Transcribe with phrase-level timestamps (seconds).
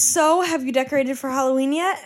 [0.00, 1.98] So, have you decorated for Halloween yet?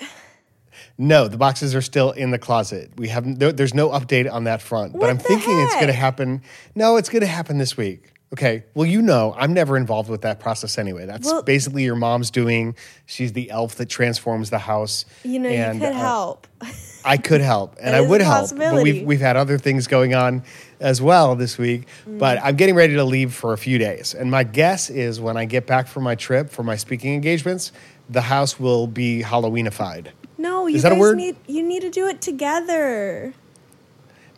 [0.98, 2.90] No, the boxes are still in the closet.
[2.96, 5.92] We have there- there's no update on that front, but I'm thinking it's going to
[5.92, 6.42] happen.
[6.74, 8.10] No, it's going to happen this week.
[8.32, 8.64] Okay.
[8.74, 11.06] Well, you know, I'm never involved with that process anyway.
[11.06, 12.74] That's Well- basically your mom's doing.
[13.06, 15.04] She's the elf that transforms the house.
[15.22, 16.46] You know, And, you could uh, help.
[17.04, 18.56] I could help, and That I would help.
[18.56, 20.42] But we've we've had other things going on
[20.80, 21.86] as well this week.
[22.08, 22.18] Mm.
[22.18, 25.36] But I'm getting ready to leave for a few days, and my guess is when
[25.36, 27.72] I get back from my trip for my speaking engagements,
[28.08, 30.08] the house will be Halloweenified.
[30.38, 31.16] No, you Is that a guys word?
[31.19, 33.34] need you need to do it together.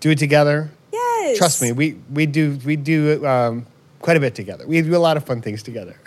[0.00, 0.70] Do it together.
[0.92, 1.38] Yes.
[1.38, 3.66] Trust me, we we do we do um,
[4.00, 4.66] quite a bit together.
[4.66, 6.00] We do a lot of fun things together.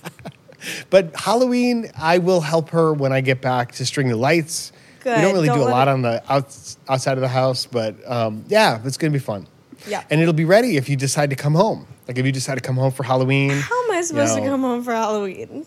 [0.90, 4.72] but Halloween, I will help her when I get back to string the lights.
[5.16, 7.66] We don't really Don't do a lot it- on the outs, outside of the house,
[7.66, 9.46] but um, yeah, it's going to be fun.
[9.86, 10.02] Yeah.
[10.10, 11.86] and it'll be ready if you decide to come home.
[12.08, 13.50] Like if you decide to come home for Halloween.
[13.50, 15.64] How am I supposed know, to come home for Halloween?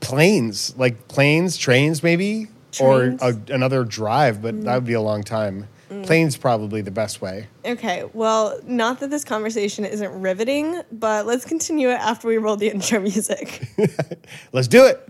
[0.00, 2.48] Planes, like planes, trains, maybe,
[2.80, 3.20] or Trains.
[3.22, 3.50] Mm.
[3.50, 5.68] a, another drive, but that would be a long time.
[6.04, 7.48] Planes probably the best way.
[7.64, 12.54] Okay, well, not that this conversation isn't riveting, but let's continue it after we roll
[12.56, 13.66] the intro music.
[14.52, 15.08] Let's do it.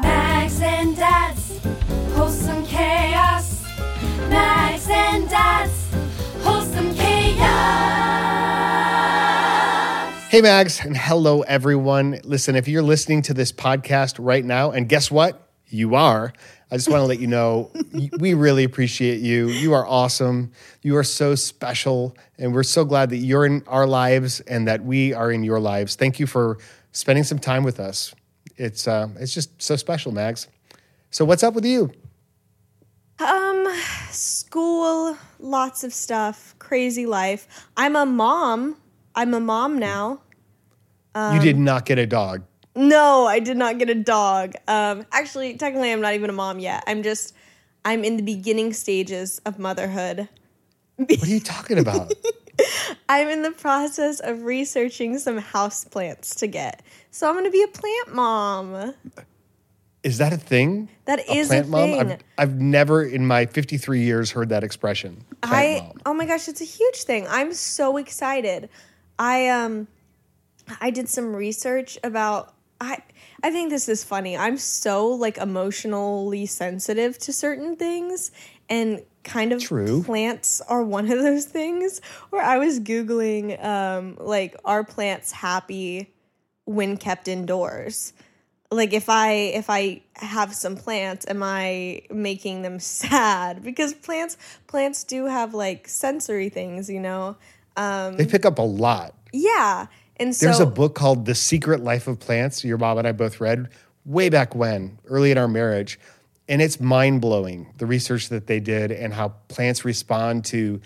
[0.00, 1.81] Mags and Dad's wholesome chaos.
[4.32, 5.94] Mags and Dad's
[6.42, 7.42] wholesome chaos.
[10.30, 12.18] Hey, Mags, and hello, everyone.
[12.24, 15.50] Listen, if you're listening to this podcast right now, and guess what?
[15.68, 16.32] You are.
[16.70, 17.70] I just want to let you know
[18.18, 19.48] we really appreciate you.
[19.48, 20.52] You are awesome.
[20.80, 22.16] You are so special.
[22.38, 25.60] And we're so glad that you're in our lives and that we are in your
[25.60, 25.94] lives.
[25.94, 26.56] Thank you for
[26.92, 28.14] spending some time with us.
[28.56, 30.48] It's, uh, it's just so special, Mags.
[31.10, 31.92] So, what's up with you?
[33.22, 33.66] Um,
[34.10, 37.46] school, lots of stuff, crazy life.
[37.76, 38.76] I'm a mom.
[39.14, 40.20] I'm a mom now.
[41.14, 42.42] you did not get a dog.
[42.74, 44.54] No, I did not get a dog.
[44.66, 46.82] Um, actually, technically, I'm not even a mom yet.
[46.86, 47.34] I'm just,
[47.84, 50.28] I'm in the beginning stages of motherhood.
[50.96, 52.12] What are you talking about?
[53.08, 56.82] I'm in the process of researching some house plants to get.
[57.10, 58.94] So I'm going to be a plant mom.
[60.02, 60.88] Is that a thing?
[61.04, 61.90] That a is plant a mom?
[61.90, 62.00] thing.
[62.12, 65.24] I've, I've never in my 53 years heard that expression.
[65.42, 66.00] Plant I mom.
[66.06, 67.26] oh my gosh, it's a huge thing.
[67.28, 68.68] I'm so excited.
[69.18, 69.86] I um
[70.80, 72.98] I did some research about I
[73.44, 74.36] I think this is funny.
[74.36, 78.32] I'm so like emotionally sensitive to certain things
[78.68, 80.02] and kind of True.
[80.02, 86.12] plants are one of those things where I was googling um like are plants happy
[86.64, 88.12] when kept indoors?
[88.72, 94.36] Like if i if i have some plants am i making them sad because plants
[94.66, 97.36] plants do have like sensory things you know
[97.76, 99.14] um They pick up a lot.
[99.32, 99.86] yeah
[100.18, 102.62] and so There's a book called The Secret Life of Plants.
[102.64, 103.70] Your mom and I both read
[104.04, 105.98] way back when, early in our marriage.
[106.48, 110.80] And it's mind blowing, the research that they did and how plants respond to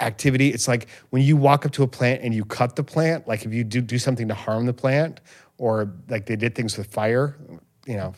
[0.00, 0.50] activity.
[0.50, 3.44] It's like when you walk up to a plant and you cut the plant, like
[3.44, 5.20] if you do, do something to harm the plant,
[5.58, 7.36] or like they did things with fire,
[7.86, 8.14] you know,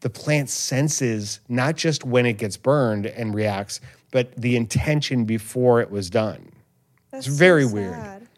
[0.00, 3.80] the plant senses not just when it gets burned and reacts,
[4.10, 6.52] but the intention before it was done.
[7.10, 8.28] That's it's very so weird.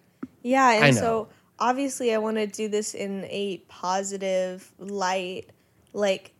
[0.42, 5.50] yeah and so obviously i want to do this in a positive light
[5.92, 6.32] like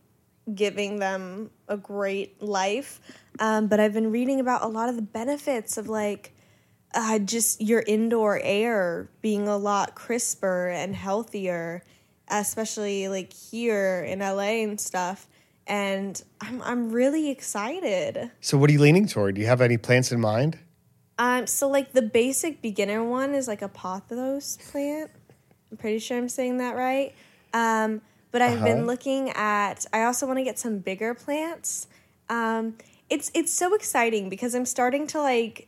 [0.53, 2.99] giving them a great life
[3.39, 6.33] um, but i've been reading about a lot of the benefits of like
[6.93, 11.83] uh, just your indoor air being a lot crisper and healthier,
[12.29, 15.27] especially like here in LA and stuff.
[15.65, 18.31] And I'm I'm really excited.
[18.41, 19.35] So, what are you leaning toward?
[19.35, 20.59] Do you have any plants in mind?
[21.17, 25.11] Um, so like the basic beginner one is like a pothos plant.
[25.71, 27.13] I'm pretty sure I'm saying that right.
[27.53, 28.85] Um, but I've been Uh-huh.
[28.87, 29.85] looking at.
[29.93, 31.87] I also want to get some bigger plants.
[32.29, 32.75] Um,
[33.09, 35.67] it's it's so exciting because I'm starting to like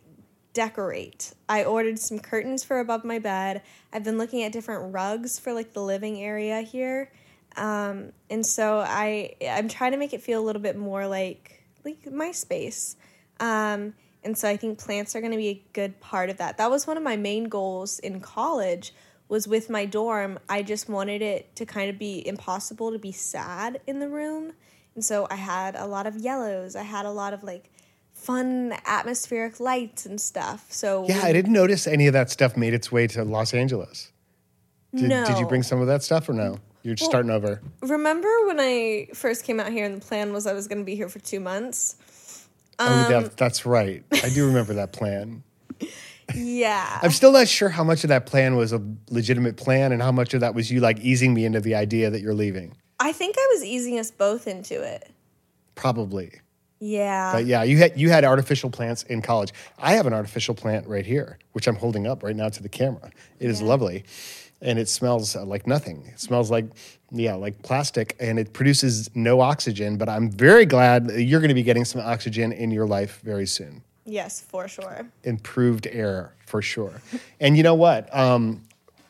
[0.56, 1.36] decorate.
[1.48, 3.62] I ordered some curtains for above my bed.
[3.94, 7.12] I've been looking at different rugs for like the living area here.
[7.56, 11.63] Um, and so I I'm trying to make it feel a little bit more like
[11.84, 12.96] like my space.
[13.40, 13.94] Um,
[14.24, 16.58] and so I think plants are going to be a good part of that.
[16.58, 18.92] That was one of my main goals in college
[19.28, 23.12] was with my dorm, I just wanted it to kind of be impossible to be
[23.12, 24.54] sad in the room.
[24.94, 26.75] And so I had a lot of yellows.
[26.75, 27.72] I had a lot of like
[28.25, 30.66] fun atmospheric lights and stuff.
[30.69, 34.12] So Yeah, I didn't notice any of that stuff made its way to Los Angeles.
[34.95, 36.57] Did, did you bring some of that stuff or no?
[36.81, 37.62] You're just starting over.
[37.81, 40.86] remember when I first came out here and the plan was I was going to
[40.86, 41.98] be here for 2 months?
[42.80, 44.04] oh, Um, that, that's right.
[44.24, 45.44] I do remember that plan.
[46.33, 47.00] Yeah.
[47.04, 48.81] I'm still not sure how much of that plan was a
[49.12, 52.10] legitimate plan and how much of that was you like easing me into the idea
[52.10, 52.75] that you're leaving.
[53.00, 55.12] I think I was easing us both into it.
[55.75, 56.39] Probably.
[56.80, 57.31] Yeah.
[57.33, 59.54] But yeah, you had you had artificial plants in college.
[59.80, 62.69] I have an artificial plant right here, which I'm holding up right now to the
[62.69, 63.12] camera.
[63.39, 64.04] It is lovely,
[64.62, 66.06] and it smells uh, like nothing.
[66.07, 66.66] It smells like
[67.12, 69.98] yeah, like plastic, and it produces no oxygen.
[69.98, 73.48] But I'm very glad you're going to be getting some oxygen in your life very
[73.48, 73.81] soon.
[74.06, 75.07] yes, for sure.
[75.24, 77.01] Improved air for sure.
[77.39, 78.13] and you know what?
[78.16, 78.62] Um,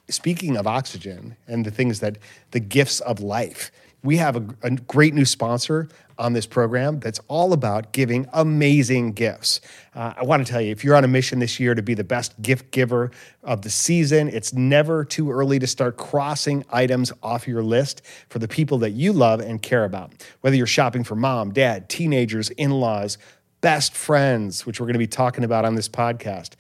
[0.08, 2.18] speaking of oxygen and the things that
[2.52, 3.72] the gifts of life,
[4.04, 9.14] we have a, a great new sponsor on this program that's all about giving amazing
[9.14, 9.62] gifts.
[9.94, 11.94] Uh, I want to tell you, if you're on a mission this year to be
[11.94, 13.12] the best gift giver
[13.44, 18.40] of the season, it's never too early to start crossing items off your list for
[18.40, 20.12] the people that you love and care about.
[20.42, 23.18] Whether you're shopping for mom, dad, teenagers, in laws,
[23.62, 26.52] best friends, which we're going to be talking about on this podcast.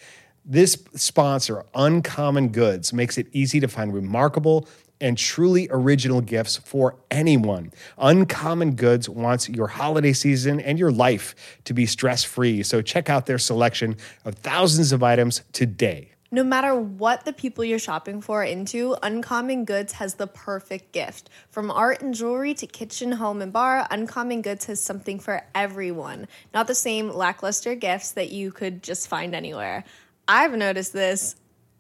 [0.47, 4.67] This sponsor, Uncommon Goods, makes it easy to find remarkable
[5.05, 7.71] and truly original gifts for anyone.
[7.99, 11.35] Uncommon Goods wants your holiday season and your life
[11.65, 12.63] to be stress free.
[12.63, 16.09] So check out their selection of thousands of items today.
[16.31, 21.29] No matter what the people you're shopping for into, Uncommon Goods has the perfect gift.
[21.51, 26.27] From art and jewelry to kitchen, home, and bar, Uncommon Goods has something for everyone.
[26.51, 29.83] Not the same lackluster gifts that you could just find anywhere.
[30.27, 31.35] I've noticed this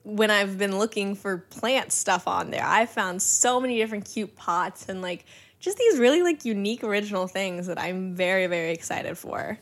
[0.05, 2.63] when I've been looking for plant stuff on there.
[2.63, 5.25] I found so many different cute pots and like
[5.59, 9.59] just these really like unique original things that I'm very very excited for.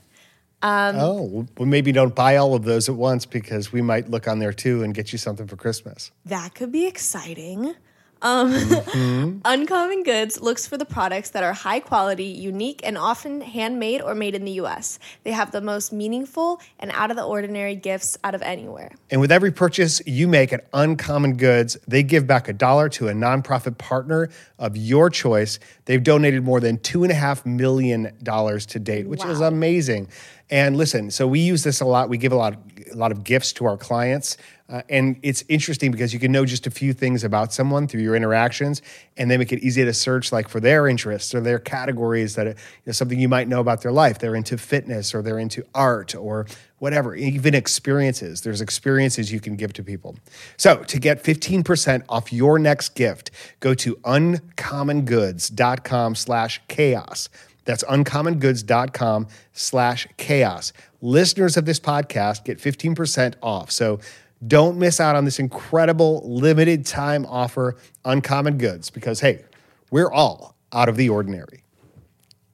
[0.62, 4.30] Um, oh, well, maybe don't buy all of those at once because we might look
[4.30, 6.12] on there too and get you something for Christmas.
[6.25, 7.75] That could be exciting.
[8.24, 14.02] Um, Uncommon Goods looks for the products that are high quality, unique, and often handmade
[14.02, 14.98] or made in the US.
[15.24, 18.92] They have the most meaningful and out of the ordinary gifts out of anywhere.
[19.12, 23.10] And with every purchase you make at Uncommon Goods, they give back a dollar to
[23.10, 25.60] a nonprofit partner of your choice.
[25.86, 30.08] They've donated more than two and a half million dollars to date, which is amazing.
[30.50, 32.10] And listen, so we use this a lot.
[32.10, 32.56] We give a lot,
[32.92, 34.38] a lot of gifts to our clients,
[34.74, 38.02] uh, and it's interesting because you can know just a few things about someone through
[38.02, 38.81] your interactions,
[39.16, 42.48] and they make it easy to search like for their interests or their categories that
[42.48, 42.56] you
[42.88, 44.18] know, something you might know about their life.
[44.18, 46.48] They're into fitness or they're into art or
[46.80, 48.42] whatever, even experiences.
[48.42, 50.16] There's experiences you can give to people.
[50.58, 53.30] So to get 15% off your next gift,
[53.60, 57.30] go to uncommongoods.com slash chaos.
[57.66, 60.74] That's uncommongoods.com slash chaos.
[61.02, 63.72] Listeners of this podcast get 15% off.
[63.72, 64.00] So
[64.48, 67.75] don't miss out on this incredible limited time offer,
[68.06, 69.44] Uncommon Goods, because hey,
[69.92, 71.63] we're all out of the ordinary.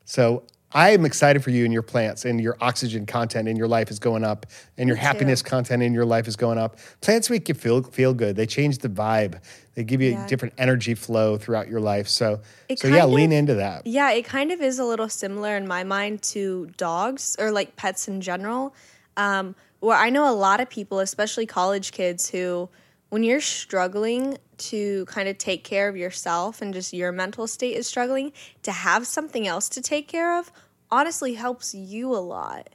[0.06, 3.68] So I am excited for you and your plants and your oxygen content in your
[3.68, 4.46] life is going up
[4.78, 5.02] and your too.
[5.02, 6.78] happiness content in your life is going up.
[7.02, 8.36] Plants make you feel feel good.
[8.36, 9.42] They change the vibe.
[9.74, 10.26] They give you Yeah.
[10.26, 12.08] a different energy flow throughout your life.
[12.08, 13.88] So It so yeah, kind lean into that.
[13.88, 17.76] Yeah, it kind of is a little similar in my mind to dogs or like
[17.76, 18.76] pets in general.
[19.18, 22.70] Um, where I know a lot of people, especially college kids, who,
[23.10, 27.76] when you're struggling to kind of take care of yourself and just your mental state
[27.76, 28.32] is struggling,
[28.64, 30.52] to have something else to take care of
[30.92, 32.70] honestly helps you a lot.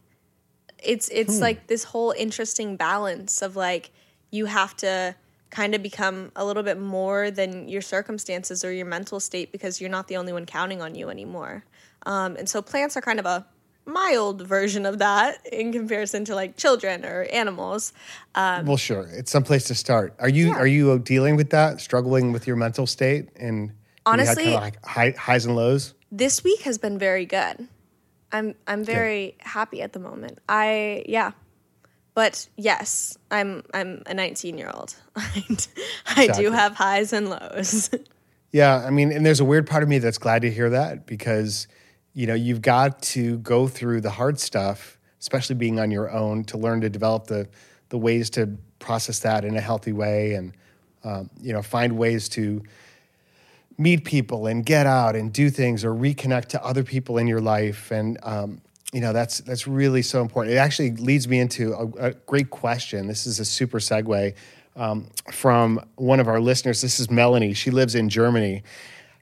[0.82, 3.90] It's it's like this whole interesting balance of like
[4.30, 5.14] you have to
[5.50, 9.80] kind of become a little bit more than your circumstances or your mental state because
[9.80, 11.64] you're not the only one counting on you anymore.
[12.06, 13.46] Um, and so plants are kind of a
[13.86, 17.92] mild version of that in comparison to like children or animals.
[18.34, 19.08] Um, well, sure.
[19.12, 20.14] It's some place to start.
[20.18, 24.18] Are you are you uh, dealing with that, struggling with your mental state and have
[24.18, 25.94] you had Honestly- kinda like high, highs and lows?
[26.12, 27.68] This week has been very good.
[28.32, 30.38] I'm I'm very happy at the moment.
[30.48, 31.32] I yeah.
[32.14, 34.94] But yes, I'm I'm a 19 year old.
[36.06, 37.90] I do have highs and lows.
[38.52, 41.06] Yeah, I mean, and there's a weird part of me that's glad to hear that
[41.06, 41.66] because,
[42.14, 46.44] you know, you've got to go through the hard stuff, especially being on your own,
[46.44, 47.49] to learn to develop the
[47.90, 50.52] the ways to process that in a healthy way, and
[51.04, 52.62] um, you know, find ways to
[53.76, 57.40] meet people and get out and do things or reconnect to other people in your
[57.40, 58.61] life, and um,
[58.92, 60.54] you know, that's that's really so important.
[60.54, 63.09] It actually leads me into a, a great question.
[63.09, 64.35] This is a super segue.
[64.76, 66.80] um, from one of our listeners.
[66.80, 67.54] This is Melanie.
[67.54, 68.62] She lives in Germany.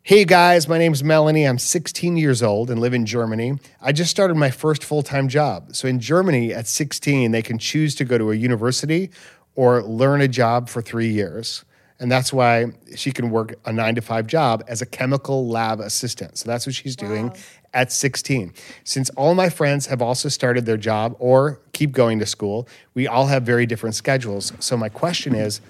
[0.05, 1.45] Hey guys, my name's Melanie.
[1.45, 3.61] I'm 16 years old and live in Germany.
[3.81, 5.77] I just started my first full time job.
[5.77, 9.13] So in Germany, at 16, they can choose to go to a university
[9.55, 11.65] or learn a job for three years.
[12.01, 15.79] And that's why she can work a nine to five job as a chemical lab
[15.79, 16.37] assistant.
[16.37, 17.33] So that's what she's doing
[17.73, 18.55] at 16.
[18.83, 23.07] Since all my friends have also started their job or keep going to school, we
[23.07, 24.53] all have very different schedules.
[24.59, 25.61] So my question is,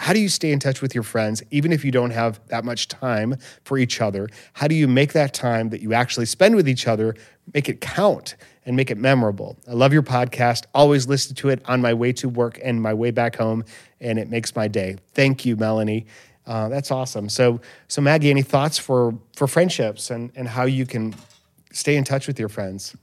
[0.00, 2.64] how do you stay in touch with your friends even if you don't have that
[2.64, 4.30] much time for each other?
[4.54, 7.14] How do you make that time that you actually spend with each other
[7.52, 9.58] make it count and make it memorable?
[9.68, 10.64] I love your podcast.
[10.74, 13.62] Always listen to it on my way to work and my way back home,
[14.00, 14.96] and it makes my day.
[15.12, 16.06] Thank you, Melanie.
[16.46, 17.28] Uh, that's awesome.
[17.28, 21.14] So, so Maggie, any thoughts for for friendships and and how you can
[21.72, 22.96] stay in touch with your friends?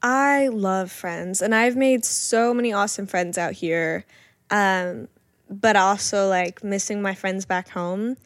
[0.00, 4.04] I love friends, and I've made so many awesome friends out here.
[4.48, 5.08] Um,
[5.50, 8.16] but also like missing my friends back home.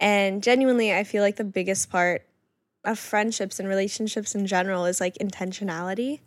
[0.00, 2.26] And genuinely, I feel like the biggest part
[2.84, 6.20] of friendships and relationships in general is like intentionality.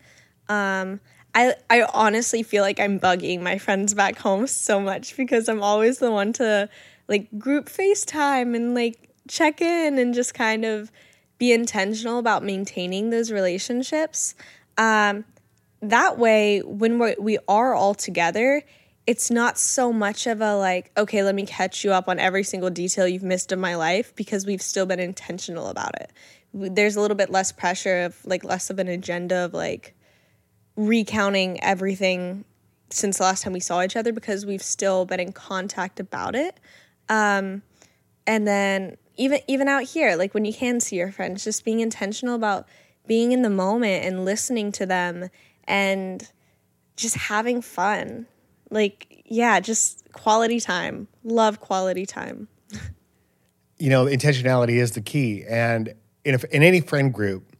[0.48, 1.02] Um,
[1.34, 5.62] I I honestly feel like I'm bugging my friends back home so much because I'm
[5.62, 6.70] always the one to
[7.10, 10.92] like group FaceTime and like check in and just kind of
[11.38, 14.36] be intentional about maintaining those relationships.
[14.78, 15.26] Um,
[15.82, 18.64] that way, when we're, we are all together,
[19.08, 22.44] it's not so much of a like, okay, let me catch you up on every
[22.44, 26.12] single detail you've missed of my life because we've still been intentional about it.
[26.54, 29.94] There's a little bit less pressure of like less of an agenda of like
[30.76, 32.46] recounting everything
[32.90, 36.36] since the last time we saw each other because we've still been in contact about
[36.36, 36.60] it.
[37.08, 37.62] Um,
[38.26, 41.80] and then even even out here, like when you can see your friends, just being
[41.80, 42.68] intentional about
[43.06, 45.30] being in the moment and listening to them
[45.66, 46.32] and
[46.96, 48.26] just having fun
[48.70, 51.08] like yeah just quality time.
[51.24, 52.48] Love quality time.
[53.78, 55.44] You know intentionality is the key.
[55.48, 55.94] And
[56.24, 57.52] in, a, in any friend group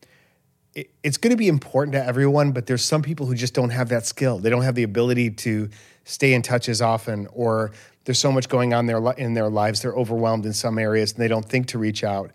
[0.74, 3.72] it, it's going to be important to everyone but there's some people who just don't
[3.72, 4.40] have that skill.
[4.40, 5.70] They don't have the ability to
[6.06, 7.72] stay in touch as often or
[8.06, 11.28] there's so much going on in their lives they're overwhelmed in some areas and they
[11.28, 12.32] don't think to reach out.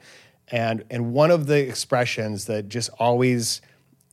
[0.49, 3.62] And and one of the expressions that just always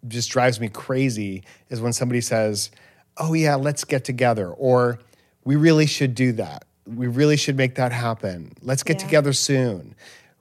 [0.07, 2.71] just drives me crazy is when somebody says
[3.19, 4.99] oh, yeah, let's get together, or
[5.43, 6.65] we really should do that.
[6.85, 8.53] We really should make that happen.
[8.61, 9.05] Let's get Yeah.
[9.05, 9.95] together soon.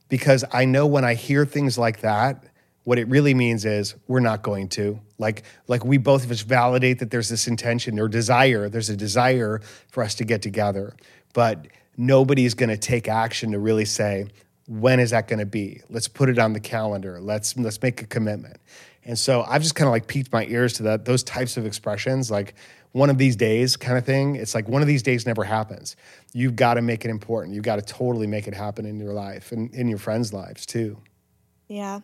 [0.08, 2.44] Because I know when I hear things like that,
[2.84, 5.00] what it really means is we're not going to.
[5.18, 8.96] Like, like we both of us validate that there's this intention or desire, there's a
[8.96, 10.94] desire for us to get together.
[11.32, 11.66] But
[11.96, 14.28] nobody's going to take action to really say,
[14.68, 15.80] when is that going to be?
[15.90, 17.20] Let's put it on the calendar.
[17.20, 18.58] Let's let's make a commitment.
[19.06, 21.64] And so I've just kind of like peaked my ears to that those types of
[21.64, 22.54] expressions, like
[22.92, 24.34] one of these days kind of thing.
[24.34, 25.96] It's like one of these days never happens.
[26.34, 27.54] You've got to make it important.
[27.54, 30.66] You've got to totally make it happen in your life and in your friends' lives
[30.66, 30.98] too.
[31.68, 32.00] yeah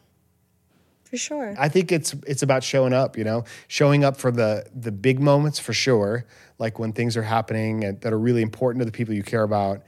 [1.04, 4.64] for sure I think it's it's about showing up, you know, showing up for the
[4.74, 6.24] the big moments for sure,
[6.58, 9.42] like when things are happening and that are really important to the people you care
[9.42, 9.82] about,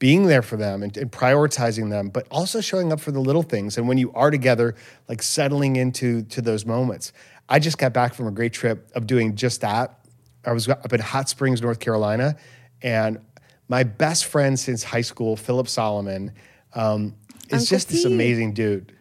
[0.00, 3.44] being there for them and, and prioritizing them, but also showing up for the little
[3.44, 3.78] things.
[3.78, 4.74] And when you are together,
[5.08, 7.12] like settling into to those moments.
[7.48, 10.00] I just got back from a great trip of doing just that.
[10.44, 12.36] I was up in Hot Springs, North Carolina,
[12.82, 13.20] and
[13.68, 16.32] my best friend since high school, Philip Solomon,
[16.74, 17.14] um,
[17.48, 18.96] is Uncle just this amazing dude.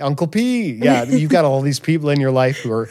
[0.00, 0.72] Uncle P.
[0.72, 2.90] Yeah, you've got all these people in your life who are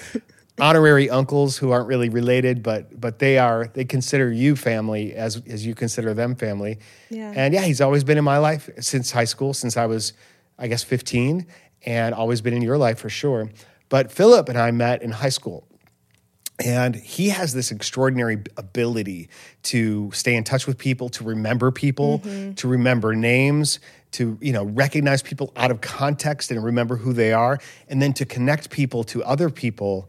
[0.62, 5.42] honorary uncles who aren't really related, but but they are they consider you family as
[5.48, 6.80] as you consider them family.
[7.10, 7.34] Yeah.
[7.36, 10.14] And yeah, he's always been in my life since high school, since I was,
[10.58, 11.48] I guess, 15,
[11.86, 13.50] and always been in your life for sure.
[13.90, 15.68] But Philip and I met in high school.
[16.64, 19.30] And he has this extraordinary ability
[19.64, 22.54] to stay in touch with people, to remember people, mm-hmm.
[22.54, 23.80] to remember names,
[24.12, 27.58] to you know recognize people out of context and remember who they are,
[27.90, 30.08] and then to connect people to other people.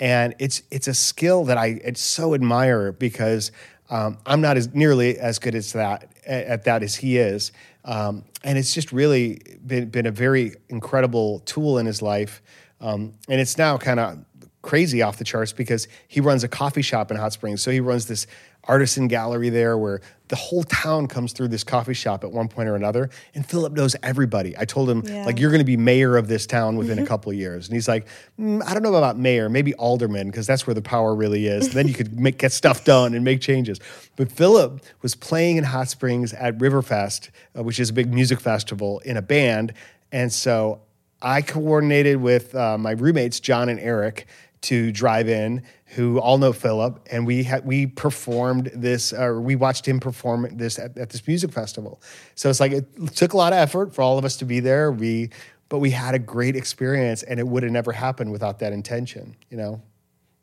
[0.00, 3.52] And it's it's a skill that I so admire because
[3.90, 7.52] um, I'm not as nearly as good as that at that as he is.
[7.84, 12.42] Um, and it's just really been, been a very incredible tool in his life.
[12.80, 14.18] Um, and it's now kind of
[14.64, 17.62] crazy off the charts because he runs a coffee shop in Hot Springs.
[17.62, 18.26] So he runs this
[18.66, 22.66] artisan gallery there where the whole town comes through this coffee shop at one point
[22.68, 23.10] or another.
[23.34, 24.56] And Philip knows everybody.
[24.56, 25.26] I told him, Yeah.
[25.26, 27.68] like, you're going to be mayor of this town within a couple of years.
[27.68, 28.06] And he's like,
[28.40, 31.68] "Mm, I don't know about mayor, maybe alderman, because that's where the power really is.
[31.74, 33.78] then you could make, get stuff done and make changes.
[34.16, 38.40] But Philip was playing in Hot Springs at Riverfest, uh, which is a big music
[38.40, 39.74] festival, in a band.
[40.10, 40.80] And so
[41.20, 44.26] I coordinated with uh, my roommates, John and Eric,
[44.64, 45.62] to drive in
[45.94, 50.48] who all know Philip, and we had we performed this, or we watched him perform
[50.52, 52.00] this at, at this music festival.
[52.34, 54.60] So it's like it took a lot of effort for all of us to be
[54.60, 54.90] there.
[54.90, 55.30] We,
[55.68, 59.36] but we had a great experience, and it would have never happened without that intention.
[59.50, 59.82] You know.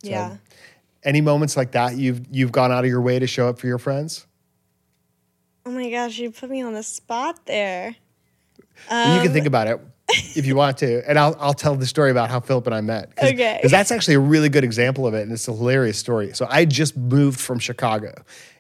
[0.04, 0.38] So, yeah.
[1.04, 3.68] Any moments like that you've you've gone out of your way to show up for
[3.68, 4.26] your friends?
[5.66, 7.96] Oh my gosh, you put me on the spot there.
[8.90, 9.80] you Um, can think about it
[10.36, 12.82] if you want to, and I'll I'll tell the story about how Philip and I
[12.82, 13.16] met.
[13.16, 13.60] Cause, Okay.
[13.62, 16.32] 'cause that's actually a really good example of it, and it's a hilarious story.
[16.34, 18.14] So I just moved from Chicago,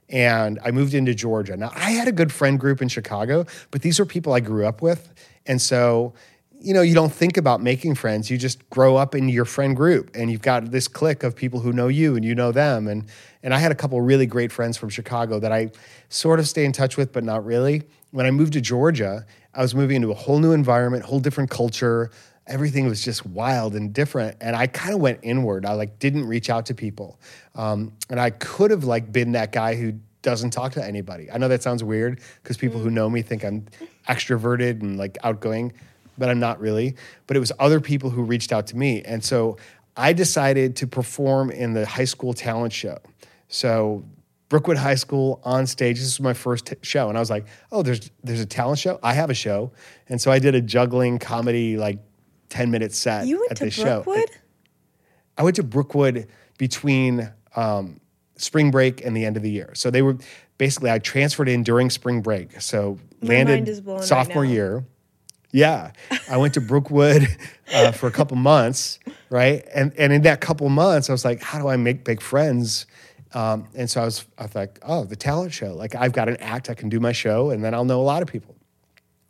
[0.09, 1.55] and I moved into Georgia.
[1.57, 4.65] Now I had a good friend group in Chicago, but these are people I grew
[4.65, 5.09] up with,
[5.45, 6.13] and so.
[6.63, 8.29] You know, you don't think about making friends.
[8.29, 11.59] You just grow up in your friend group, and you've got this clique of people
[11.59, 12.87] who know you, and you know them.
[12.87, 13.05] And
[13.41, 15.71] and I had a couple really great friends from Chicago that I
[16.09, 17.81] sort of stay in touch with, but not really.
[18.11, 21.49] When I moved to Georgia, I was moving into a whole new environment, whole different
[21.49, 22.09] culture.
[22.47, 25.65] Everything was just wild and different, and I kind of went inward.
[25.65, 27.19] I like didn't reach out to people,
[27.55, 31.29] um, and I could have like been that guy who doesn't talk to anybody.
[31.31, 33.65] I know that sounds weird because people who know me think I'm
[34.07, 35.73] extroverted and like outgoing,
[36.17, 36.95] but I'm not really.
[37.27, 39.57] But it was other people who reached out to me, and so
[39.95, 42.97] I decided to perform in the high school talent show.
[43.49, 44.03] So
[44.51, 45.97] Brookwood High School on stage.
[45.97, 48.79] This was my first t- show, and I was like, "Oh, there's there's a talent
[48.79, 48.99] show.
[49.01, 49.71] I have a show."
[50.09, 51.99] And so I did a juggling comedy like
[52.49, 54.03] ten minute set You went at to this show.
[54.03, 54.29] Brookwood?
[55.37, 56.27] I went to Brookwood
[56.57, 58.01] between um,
[58.35, 59.71] spring break and the end of the year.
[59.73, 60.17] So they were
[60.57, 62.59] basically I transferred in during spring break.
[62.59, 64.83] So landed blown right sophomore year.
[65.53, 65.93] Yeah,
[66.29, 67.25] I went to Brookwood
[67.73, 69.65] uh, for a couple months, right?
[69.73, 72.85] And and in that couple months, I was like, how do I make big friends?
[73.33, 75.73] Um, and so I was, I was like, oh, the talent show.
[75.73, 78.03] Like I've got an act, I can do my show, and then I'll know a
[78.03, 78.55] lot of people.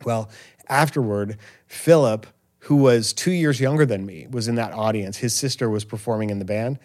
[0.04, 0.30] Well,
[0.68, 2.26] afterward, Philip,
[2.60, 5.18] who was two years younger than me, was in that audience.
[5.18, 6.80] His sister was performing in the band,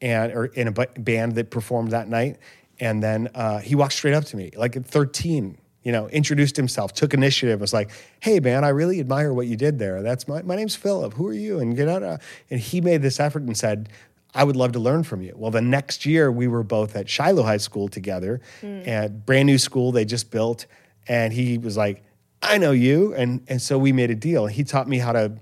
[0.00, 2.38] and or in a band that performed that night.
[2.80, 6.56] And then uh, he walked straight up to me, like at 13, you know, introduced
[6.56, 10.02] himself, took initiative, was like, "Hey, man, I really admire what you did there.
[10.02, 11.14] That's my my name's Philip.
[11.14, 12.20] Who are you?" And get out.
[12.50, 13.88] And he made this effort and said.
[14.34, 15.34] I would love to learn from you.
[15.36, 19.58] Well, the next year we were both at Shiloh High School together, and brand new
[19.58, 20.66] school they just built.
[21.08, 22.02] And he was like,
[22.42, 23.14] I know you.
[23.14, 24.46] And, and so we made a deal.
[24.46, 25.32] He taught me how to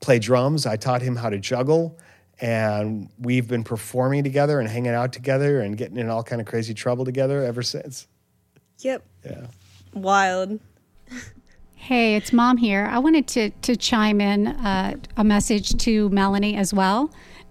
[0.00, 0.66] play drums.
[0.66, 1.98] I taught him how to juggle.
[2.40, 6.46] And we've been performing together and hanging out together and getting in all kind of
[6.46, 8.08] crazy trouble together ever since.
[8.78, 9.04] Yep.
[9.24, 9.46] Yeah.
[9.92, 10.58] Wild.
[11.74, 12.88] Hey, it's mom here.
[12.90, 17.10] I wanted to to chime in uh, a message to Melanie as well.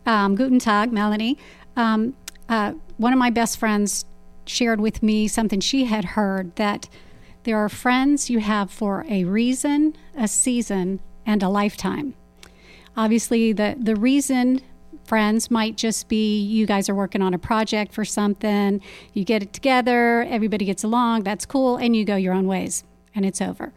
[0.09, 1.37] Um, Guten Tag, Melanie.
[1.75, 2.15] Um,
[2.49, 4.05] uh, one of my best friends
[4.47, 6.89] shared with me something she had heard that
[7.43, 12.15] there are friends you have for a reason, a season, and a lifetime.
[12.97, 14.61] Obviously, the the reason
[15.03, 18.81] friends might just be you guys are working on a project for something,
[19.13, 22.83] you get it together, everybody gets along, that's cool, and you go your own ways,
[23.13, 23.71] and it's over.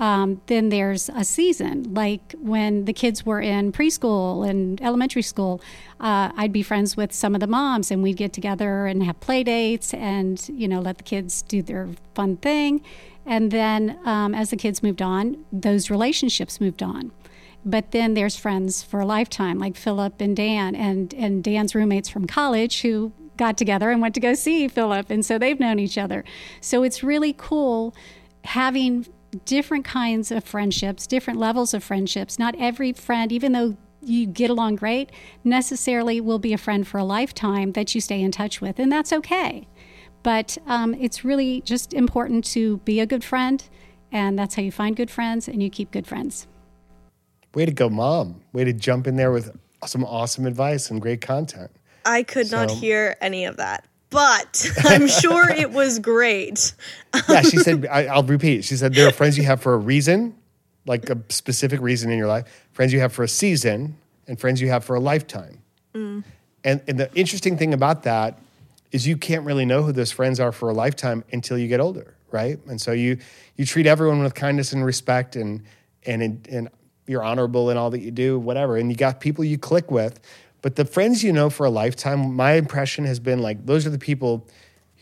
[0.00, 5.60] Um, then there's a season, like when the kids were in preschool and elementary school.
[6.00, 9.20] Uh, I'd be friends with some of the moms, and we'd get together and have
[9.20, 12.82] play dates, and you know, let the kids do their fun thing.
[13.26, 17.12] And then, um, as the kids moved on, those relationships moved on.
[17.64, 22.08] But then there's friends for a lifetime, like Philip and Dan, and and Dan's roommates
[22.08, 25.78] from college who got together and went to go see Philip, and so they've known
[25.78, 26.24] each other.
[26.60, 27.94] So it's really cool
[28.44, 32.38] having different kinds of friendships, different levels of friendships.
[32.38, 35.10] Not every friend, even though you get along great,
[35.42, 38.90] necessarily will be a friend for a lifetime that you stay in touch with, and
[38.90, 39.66] that's okay.
[40.22, 43.62] But um, it's really just important to be a good friend,
[44.12, 46.46] and that's how you find good friends and you keep good friends.
[47.54, 48.42] Way to go, mom.
[48.52, 51.70] Way to jump in there with some awesome advice and great content.
[52.06, 56.72] I could not hear any of that, but I'm sure it was great.
[57.28, 58.64] Yeah, she said, I, I'll repeat.
[58.64, 60.34] She said, there are friends you have for a reason,
[60.86, 63.96] like a specific reason in your life, friends you have for a season,
[64.26, 65.58] and friends you have for a lifetime.
[65.94, 66.24] Mm.
[66.62, 68.38] And, and the interesting thing about that
[68.92, 71.80] is you can't really know who those friends are for a lifetime until you get
[71.80, 72.58] older, right?
[72.68, 73.18] And so you
[73.56, 75.64] you treat everyone with kindness and respect, and
[76.06, 76.68] and and
[77.06, 78.76] you're honorable in all that you do, whatever.
[78.76, 80.20] And you got people you click with,
[80.64, 83.90] but the friends you know for a lifetime, my impression has been like those are
[83.90, 84.48] the people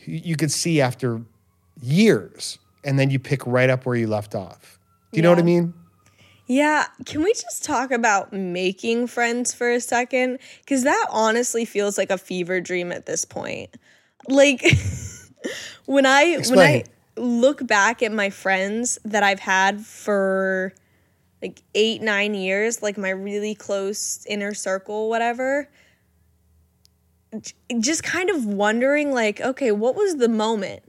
[0.05, 1.21] you could see after
[1.81, 4.77] years, and then you pick right up where you left off.
[5.13, 5.73] Do you know what I mean?
[6.47, 10.39] Yeah, can we just talk about making friends for a second?
[10.59, 13.73] Because that honestly feels like a fever dream at this point.
[14.27, 14.65] Like
[15.85, 16.83] when I when I
[17.15, 20.73] look back at my friends that I've had for
[21.43, 25.69] like eight nine years, like my really close inner circle, whatever.
[27.79, 30.83] just kind of wondering like, okay, what was the moment?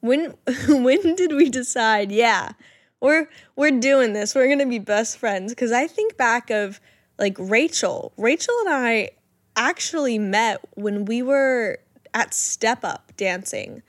[0.00, 0.34] When
[0.68, 2.52] when did we decide, yeah,
[3.00, 4.34] we're we're doing this.
[4.34, 6.80] We're to be best friends cuz I think back of
[7.18, 8.12] like Rachel.
[8.16, 9.10] Rachel and I
[9.56, 11.78] actually met when we were
[12.14, 13.82] at Step Up dancing.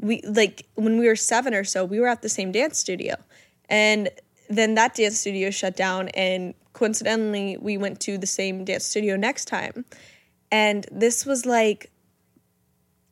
[0.00, 3.16] We like when we were 7 or so, we were at the same dance studio.
[3.68, 4.08] And
[4.50, 9.16] then that dance studio shut down and coincidentally we went to the same dance studio
[9.16, 9.84] next time.
[10.52, 11.90] And this was like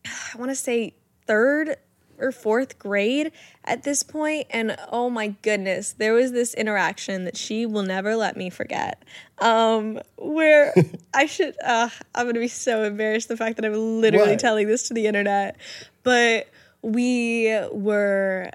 [0.05, 0.95] I want to say
[1.27, 1.77] third
[2.19, 3.31] or fourth grade
[3.65, 8.17] at this point and oh my goodness there was this interaction that she will never
[8.17, 9.05] let me forget
[9.39, 10.75] um where
[11.15, 14.41] i should uh i'm gonna be so embarrassed the fact that i'm literally What?
[14.41, 15.59] telling this to the internet
[16.03, 16.49] but
[16.83, 18.51] we were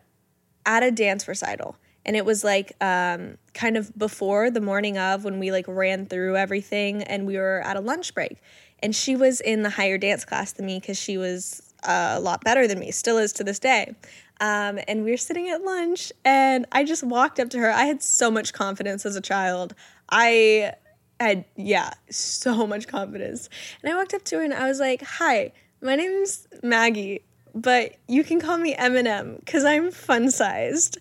[0.65, 5.23] at a dance recital and it was like um, kind of before the morning of
[5.23, 8.37] when we like ran through everything and we were at a lunch break.
[8.81, 12.19] And she was in the higher dance class than me because she was uh, a
[12.19, 13.95] lot better than me still is to this day.
[14.41, 17.71] Um, and we were sitting at lunch and i just walked up to her.
[17.71, 19.73] I had so much confidence as a child.
[20.09, 20.73] I
[21.19, 23.47] had yeah so much confidence.
[23.81, 27.23] And i walked up to her and i was like hi my name's maggie
[27.55, 30.97] but you can call me M&M because i'm fun sized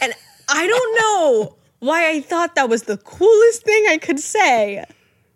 [0.00, 0.12] and
[0.48, 4.84] I don't know why I thought that was the coolest thing I could say.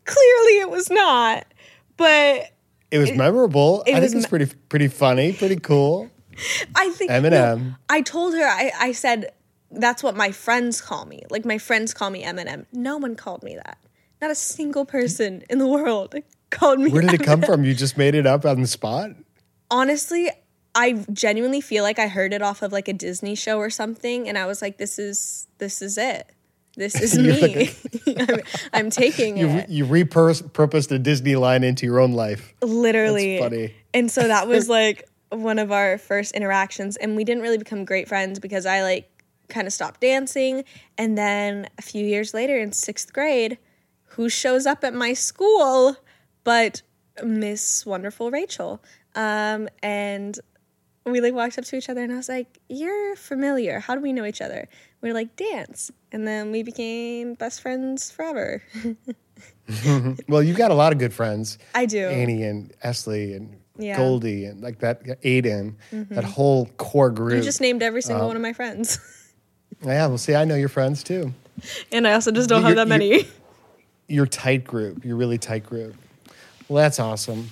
[0.05, 1.47] Clearly, it was not.
[1.97, 2.51] But
[2.91, 3.83] It was memorable.
[3.87, 6.11] it I was think it's me- pretty pretty funny, pretty cool.
[6.75, 7.77] I think M&M.
[7.89, 9.33] I told her I, I said
[9.71, 11.23] that's what my friends call me.
[11.31, 12.67] Like my friends call me M&M.
[12.73, 13.79] No one called me that.
[14.21, 16.15] Not a single person in the world
[16.51, 16.91] called me.
[16.91, 17.65] Where did it come from?
[17.65, 19.11] You just made it up on the spot?
[19.71, 20.31] honestly,
[20.77, 24.29] I genuinely feel like I heard it off of like a Disney show or something,
[24.29, 26.31] and I was like, "This is this is it.
[26.77, 27.71] This is me.
[28.19, 28.41] I'm,
[28.73, 32.53] I'm taking You, it." you repurposed a Disney line into your own life.
[32.63, 33.75] Literally, That's funny.
[33.95, 37.85] And so that was like one of our first interactions, and we didn't really become
[37.85, 39.11] great friends because I like
[39.49, 40.65] kind of stopped dancing,
[40.99, 43.59] and then a few years later in sixth grade,
[44.11, 45.97] who shows up at my school
[46.47, 46.81] but
[47.25, 48.81] Miss Wonderful Rachel,
[49.17, 50.39] um, and
[51.13, 53.79] we like walked up to each other and I was like, You're familiar.
[53.81, 54.69] How do we know each other?
[55.01, 55.91] We are like, Dance.
[56.13, 58.63] And then we became best friends forever.
[60.29, 61.59] Well, you've got a lot of good friends.
[61.75, 62.07] I do.
[62.07, 63.95] Annie and Esley and Yeah.
[63.95, 64.03] Mm-hmm.
[64.03, 67.35] Goldie and like that Aiden, that whole core group.
[67.37, 68.99] You just named every Um, single one of my friends.
[69.85, 71.33] yeah, well, see, I know your friends too.
[71.93, 73.27] and I also just don't You're- have that many.
[74.09, 75.97] Your tight group, your really tight group.
[76.69, 77.51] Well, that's awesome.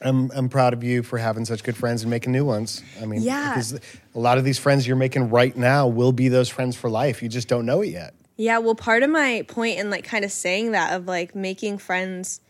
[0.00, 2.82] I'm I'm proud of you for having such good friends and making new ones.
[3.02, 3.50] I mean, Yeah.
[3.50, 3.72] because
[4.14, 7.22] a lot of these friends you're making right now will be those friends for life.
[7.22, 8.14] You just don't know it yet.
[8.36, 11.78] Yeah, well, part of my point in like kind of saying that of like making
[11.78, 12.40] friends,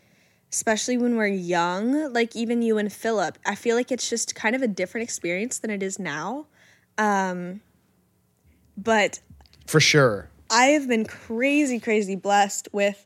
[0.51, 4.55] especially when we're young, like even you and Philip, I feel like it's just kind
[4.55, 6.45] of a different experience than it is now.
[6.99, 7.61] Um,
[8.77, 9.19] but
[9.65, 10.29] For sure.
[10.51, 13.05] I have been crazy, crazy blessed with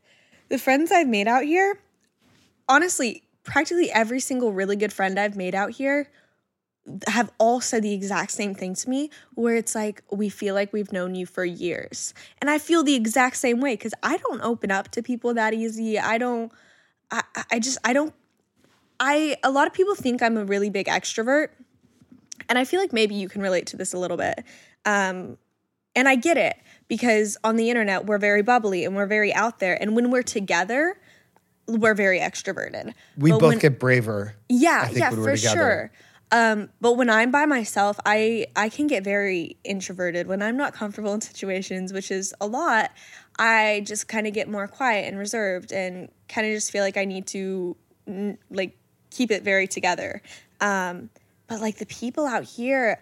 [0.49, 1.79] the friends I've made out here.
[2.67, 6.09] Honestly, practically every single really good friend I've made out here
[7.07, 10.73] have all said the exact same thing to me where it's like we feel like
[10.73, 12.13] we've known you for years.
[12.41, 15.53] And I feel the exact same way cuz I don't open up to people that
[15.53, 15.97] easy.
[15.97, 16.51] I don't
[17.09, 18.13] I- I just I don't
[18.99, 21.49] I a lot of people think I'm a really big extrovert.
[22.49, 24.43] And I feel like maybe you can relate to this a little bit.
[24.85, 25.37] Um
[25.95, 26.57] and I get it
[26.89, 30.23] because on the internet we're very bubbly and we're very out there and when we're
[30.23, 30.97] together
[31.67, 32.93] we're very extroverted.
[33.17, 34.35] We But both when- get braver.
[34.49, 35.91] yeah, I think, yeah, when for sure.
[36.31, 40.73] Um, but when I'm by myself, I I can get very introverted when I'm not
[40.73, 42.91] comfortable in situations, which is a lot.
[43.37, 46.97] I just kind of get more quiet and reserved, and kind of just feel like
[46.97, 47.75] I need to
[48.49, 48.75] like
[49.11, 50.21] keep it very together.
[50.59, 51.11] Um,
[51.47, 52.99] but like the people out here,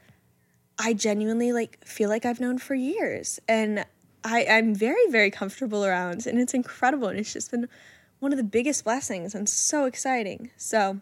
[0.78, 3.86] I genuinely like feel like I've known for years, and
[4.26, 7.70] I I'm very very comfortable around, and it's incredible, and it's just been
[8.22, 10.52] one of the biggest blessings and so exciting.
[10.56, 11.00] So,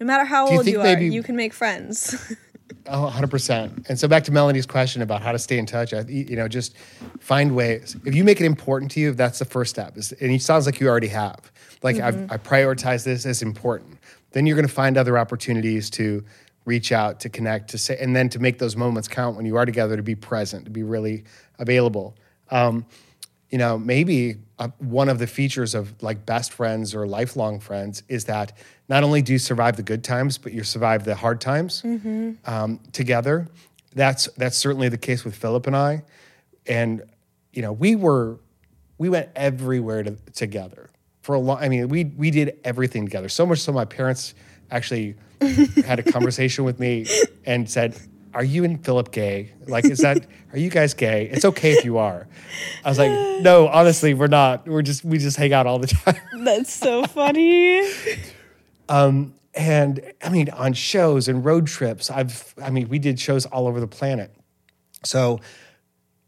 [0.00, 2.34] no matter how you old you are, maybe- you can make friends.
[2.86, 3.88] Oh, 100%.
[3.88, 6.76] And so back to Melanie's question about how to stay in touch, you know, just
[7.20, 7.96] find ways.
[8.04, 9.96] If you make it important to you, that's the first step.
[9.96, 11.52] And it sounds like you already have.
[11.82, 13.98] Like I've, I prioritize this as important.
[14.32, 16.24] Then you're going to find other opportunities to
[16.64, 19.56] reach out, to connect, to say, and then to make those moments count when you
[19.56, 21.24] are together, to be present, to be really
[21.58, 22.16] available.
[22.50, 22.84] Um,
[23.50, 28.02] you know, maybe uh, one of the features of like best friends or lifelong friends
[28.08, 28.52] is that
[28.88, 31.82] not only do you survive the good times, but you survive the hard times
[32.44, 33.48] um, together.
[33.94, 36.02] That's that's certainly the case with Philip and I,
[36.66, 37.02] and
[37.52, 38.38] you know, we were
[38.98, 40.90] we went everywhere to, together.
[41.22, 41.58] for a long.
[41.58, 43.28] I mean, we we did everything together.
[43.28, 44.34] So much so, my parents
[44.70, 45.14] actually
[45.86, 47.06] had a conversation with me
[47.44, 47.96] and said,
[48.34, 49.52] "Are you and Philip gay?
[49.66, 51.28] Like, is that are you guys gay?
[51.30, 52.26] It's okay if you are."
[52.84, 53.10] I was like,
[53.42, 54.66] "No, honestly, we're not.
[54.66, 57.88] We're just we just hang out all the time." That's so funny.
[59.54, 63.66] and I mean, on shows and road trips, I've, I mean, we did shows all
[63.66, 64.34] over the planet.
[65.04, 65.40] So,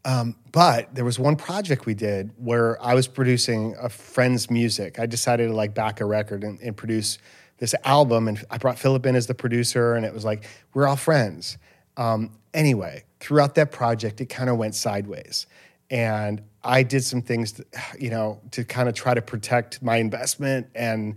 [0.05, 4.99] um, but there was one project we did where I was producing a friend's music.
[4.99, 7.17] I decided to like back a record and, and produce
[7.57, 10.87] this album, and I brought Philip in as the producer, and it was like we're
[10.87, 11.57] all friends.
[11.97, 15.47] Um, anyway, throughout that project, it kind of went sideways,
[15.89, 17.65] and I did some things, to,
[17.99, 21.15] you know, to kind of try to protect my investment and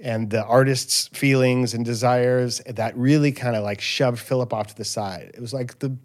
[0.00, 4.76] and the artist's feelings and desires that really kind of like shoved Philip off to
[4.76, 5.32] the side.
[5.34, 5.96] It was like the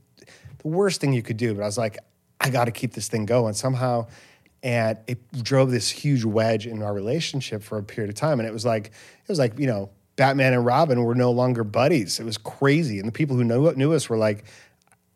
[0.64, 1.98] the worst thing you could do, but I was like,
[2.40, 4.08] I got to keep this thing going somehow.
[4.64, 8.40] And it drove this huge wedge in our relationship for a period of time.
[8.40, 11.64] And it was like, it was like, you know, Batman and Robin were no longer
[11.64, 12.20] buddies.
[12.20, 13.00] It was crazy.
[13.00, 14.46] And the people who knew, knew us were like,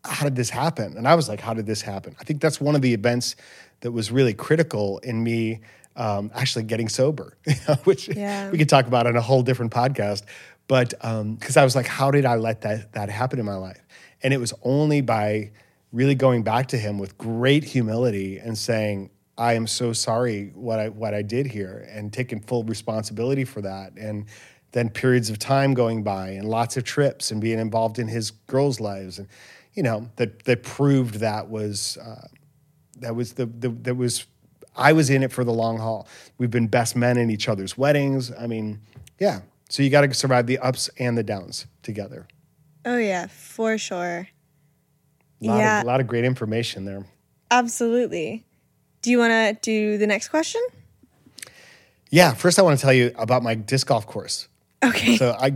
[0.04, 0.96] how did this happen?
[0.96, 2.16] And I was like, how did this happen?
[2.20, 3.36] I think that's one of the events
[3.80, 5.60] that was really critical in me
[5.96, 7.36] um, actually getting sober,
[7.84, 8.50] which Yeah.
[8.50, 10.22] we could talk about on a whole different podcast.
[10.68, 13.80] But because I was like, how did I let that that happen in my life?
[14.22, 15.50] And it was only by
[15.92, 20.78] really going back to him with great humility and saying, I am so sorry what
[20.78, 23.92] I what I did here and taking full responsibility for that.
[23.96, 24.26] And
[24.72, 28.30] then periods of time going by and lots of trips and being involved in his
[28.30, 29.28] girls' lives and
[29.74, 32.26] you know that that proved that was uh,
[32.98, 34.26] that was the, the that was
[34.76, 36.06] I was in it for the long haul.
[36.38, 38.30] We've been best men in each other's weddings.
[38.32, 38.80] I mean,
[39.18, 39.40] yeah.
[39.68, 42.26] So you got to survive the ups and the downs together.
[42.84, 44.28] Oh yeah, for sure.
[45.42, 45.78] A lot, Yeah.
[45.80, 47.04] of, a lot of great information there.
[47.50, 48.44] Absolutely.
[49.02, 50.60] Do you want to do the next question?
[52.10, 52.34] Yeah.
[52.34, 54.48] First, I want to tell you about my disc golf course.
[54.82, 55.16] Okay.
[55.16, 55.54] So I,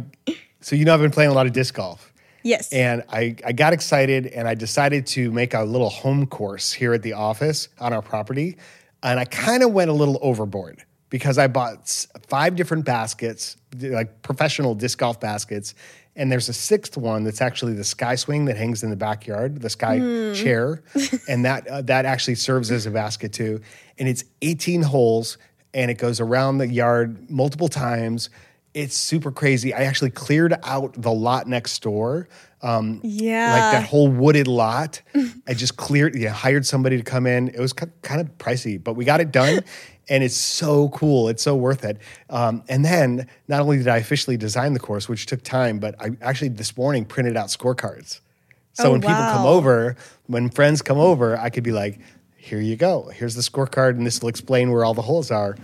[0.60, 2.12] so you know, I've been playing a lot of disc golf.
[2.42, 2.72] yes.
[2.72, 6.92] And I, I got excited and I decided to make a little home course here
[6.92, 8.56] at the office on our property.
[9.02, 14.22] And I kind of went a little overboard because I bought five different baskets, like
[14.22, 15.74] professional disc golf baskets.
[16.14, 19.60] And there's a sixth one that's actually the sky swing that hangs in the backyard,
[19.60, 19.98] the sky
[20.34, 20.82] chair.
[21.28, 23.60] and that, uh, that actually serves as a basket too.
[23.98, 25.38] And it's 18 holes
[25.74, 28.30] and it goes around the yard multiple times.
[28.74, 29.74] It's super crazy.
[29.74, 32.28] I actually cleared out the lot next door.
[32.62, 33.52] Um, Yeah.
[33.52, 35.02] Like that whole wooded lot.
[35.46, 37.48] I just cleared, yeah, hired somebody to come in.
[37.48, 39.60] It was kind of pricey, but we got it done.
[40.08, 41.28] And it's so cool.
[41.28, 41.98] It's so worth it.
[42.30, 45.94] Um, and then not only did I officially design the course, which took time, but
[46.00, 48.20] I actually this morning printed out scorecards.
[48.72, 52.00] So Oh, when people come over, when friends come over, I could be like,
[52.42, 53.08] here you go.
[53.14, 55.56] Here's the scorecard, and this will explain where all the holes are.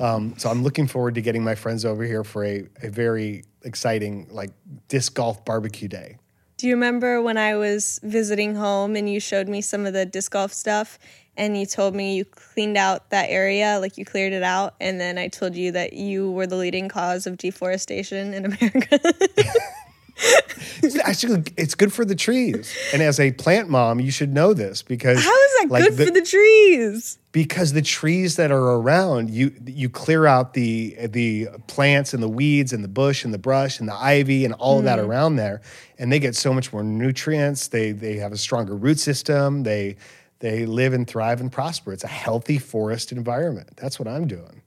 [0.00, 3.44] Um, so I'm looking forward to getting my friends over here for a, a very
[3.62, 4.50] exciting like
[4.88, 6.18] disc golf barbecue day.
[6.56, 10.04] Do you remember when I was visiting home and you showed me some of the
[10.04, 10.98] disc golf stuff
[11.36, 15.00] and you told me you cleaned out that area, like you cleared it out, and
[15.00, 18.98] then I told you that you were the leading cause of deforestation in America?
[20.16, 22.76] It's actually, it's good for the trees.
[22.92, 26.06] And as a plant mom, you should know this because How is that like, good
[26.06, 27.18] for the trees?
[27.34, 32.28] because the trees that are around you you clear out the the plants and the
[32.28, 35.06] weeds and the bush and the brush and the ivy and all of that mm.
[35.06, 35.60] around there.
[35.98, 37.68] And they get so much more nutrients.
[37.68, 39.64] They they have a stronger root system.
[39.64, 39.96] They
[40.38, 41.92] they live and thrive and prosper.
[41.92, 43.76] It's a healthy forest environment.
[43.76, 44.62] That's what i'm doing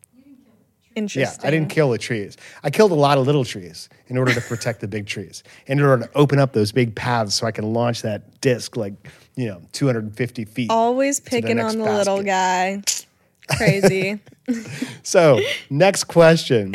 [0.98, 1.48] yeah Interesting.
[1.48, 4.42] i didn't kill the trees i killed a lot of little trees in order to
[4.42, 7.74] protect the big trees in order to open up those big paths so i can
[7.74, 8.94] launch that disc like
[9.36, 12.82] you know 250 feet Always picking next on the little guy.
[13.58, 14.20] Crazy.
[15.04, 16.74] So, next question.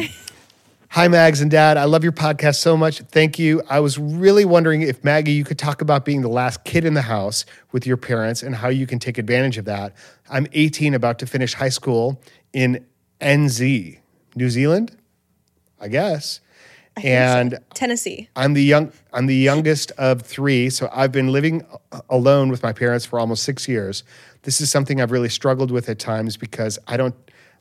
[0.90, 1.78] Hi, Mags and Dad.
[1.78, 3.00] I love your podcast so much.
[3.00, 3.62] Thank you.
[3.68, 6.92] I was really wondering if Maggie, you could talk about being the last kid in
[6.92, 9.94] the house with your parents and how you can take advantage of that.
[10.30, 12.20] I'm 18, about to finish high school
[12.52, 12.84] in
[13.22, 13.98] NZ,
[14.34, 14.96] New Zealand,
[15.80, 16.40] I guess.
[17.02, 18.28] and Tennessee.
[18.36, 21.64] I'm the young I'm the youngest of three, so I've been living
[22.10, 24.04] alone with my parents for almost six years.
[24.42, 27.14] This is something I've really struggled with at times because I don't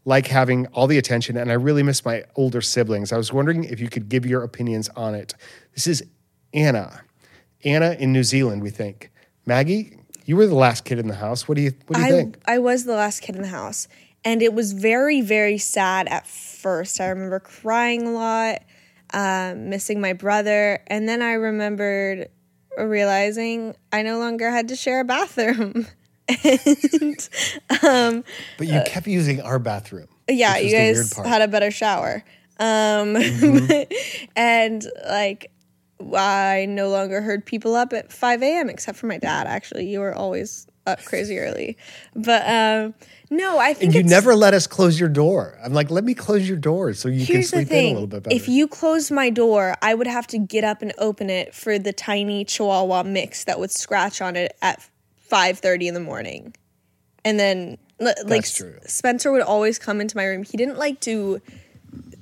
[0.03, 3.13] like having all the attention and I really miss my older siblings.
[3.13, 5.33] I was wondering if you could give your opinions on it.
[5.75, 6.03] This is
[6.53, 7.01] Anna.
[7.63, 9.11] Anna in New Zealand, we think.
[9.45, 11.47] Maggie, you were the last kid in the house.
[11.47, 12.37] What do you what do you I, think?
[12.45, 13.87] I was the last kid in the house.
[14.23, 17.01] And it was very, very sad at first.
[17.01, 18.61] I remember crying a lot,
[19.13, 20.79] um, missing my brother.
[20.87, 22.29] And then I remembered
[22.77, 25.87] realizing I no longer had to share a bathroom.
[26.43, 27.29] and
[27.83, 28.23] um,
[28.57, 30.07] But you kept using our bathroom.
[30.29, 32.23] yeah, you was the weird guys had a better shower.
[32.59, 33.17] Um,
[34.35, 35.51] and like,
[36.15, 38.69] I no longer heard people up at 5 a.m.
[38.69, 39.47] except for my dad.
[39.47, 41.77] Actually, you were always up crazy early.
[42.15, 42.93] But um,
[43.31, 45.57] no, I think And you never let us close your door.
[45.63, 48.23] I'm like, let me close your door so you can sleep in a little bit
[48.23, 48.35] better.
[48.35, 51.79] if you closed my door, I would have to get up and open it for
[51.79, 54.85] the tiny Chihuahua mix that would scratch on it at
[55.31, 56.53] 5:30 in the morning,
[57.23, 57.77] and then
[58.25, 58.45] like.
[58.45, 60.43] Spencer would always come into my room.
[60.43, 61.41] He didn't like to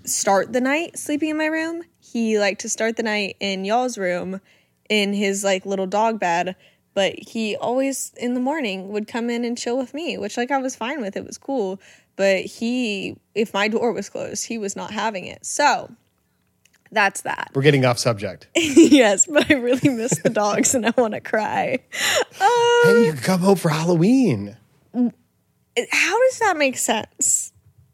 [0.06, 1.82] start the night sleeping in my room.
[2.00, 4.42] He liked to start the night in y'all's room
[4.90, 6.56] in his like little dog bed.
[7.00, 10.52] But he always in the morning would come in and chill with me, which like
[10.52, 11.16] I was fine with.
[11.16, 11.80] It was cool.
[12.18, 15.46] But he, if my door was closed, he was not having it.
[15.46, 15.90] So
[16.92, 17.52] that's that.
[17.56, 18.50] We're getting off subject.
[18.58, 21.80] yes, but I really miss the dogs and I want to cry.
[22.34, 24.58] hey, you can come home for Halloween.
[24.94, 27.54] How does that make sense?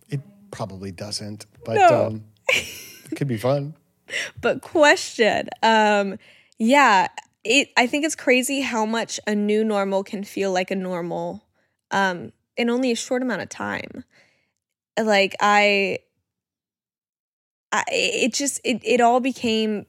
[0.09, 2.07] It probably doesn't, but No.
[2.07, 3.75] um, it could be fun.
[4.41, 6.17] but question um
[6.57, 7.07] yeah
[7.45, 11.45] it i think it's crazy how much a new normal can feel like a normal
[11.91, 14.03] um in only a short amount of time.
[15.01, 15.99] Like i
[17.71, 19.85] i it just it, it all became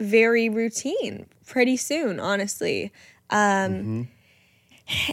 [0.00, 2.92] very routine pretty soon honestly.
[3.30, 4.08] Um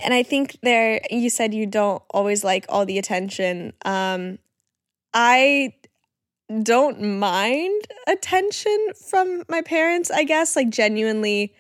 [0.04, 3.74] and i think there you said you don't always like all the attention.
[3.86, 4.40] Um
[5.14, 5.74] i
[6.64, 11.54] don't mind attention from my parents, I guess, like genuinely,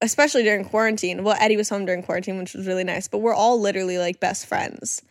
[0.00, 1.24] especially during quarantine.
[1.24, 4.20] Well, Eddie was home during quarantine, which was really nice, but we're all literally like
[4.20, 5.02] best friends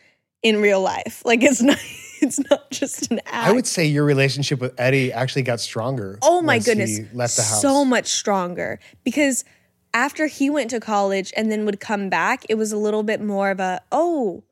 [0.44, 1.22] in real life.
[1.32, 1.78] Like it's not
[2.22, 3.48] it's not just an act.
[3.48, 6.20] I would say your relationship with Eddie actually got stronger.
[6.22, 6.98] Oh my goodness.
[6.98, 7.62] he left the house.
[7.62, 9.44] So much stronger because
[9.94, 13.22] after he went to college and then would come back, it was a little bit
[13.22, 14.44] more of a, oh,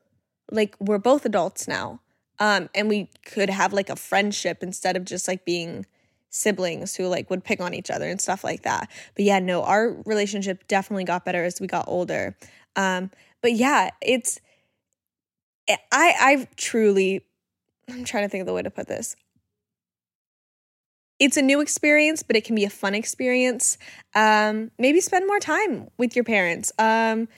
[0.50, 2.00] like we're both adults now.
[2.40, 5.86] Um, and we could have like a friendship instead of just like being
[6.30, 8.90] siblings who like would pick on each other and stuff like that.
[9.14, 12.36] But yeah, no, our relationship definitely got better as we got older.
[12.76, 13.10] Um,
[13.42, 14.40] but yeah, it's
[15.68, 17.24] I I truly
[17.88, 19.16] I'm trying to think of the way to put this
[21.20, 23.76] it's a new experience, but it can be a fun experience.
[24.14, 26.72] Um, maybe spend more time with your parents.
[26.78, 27.28] Um,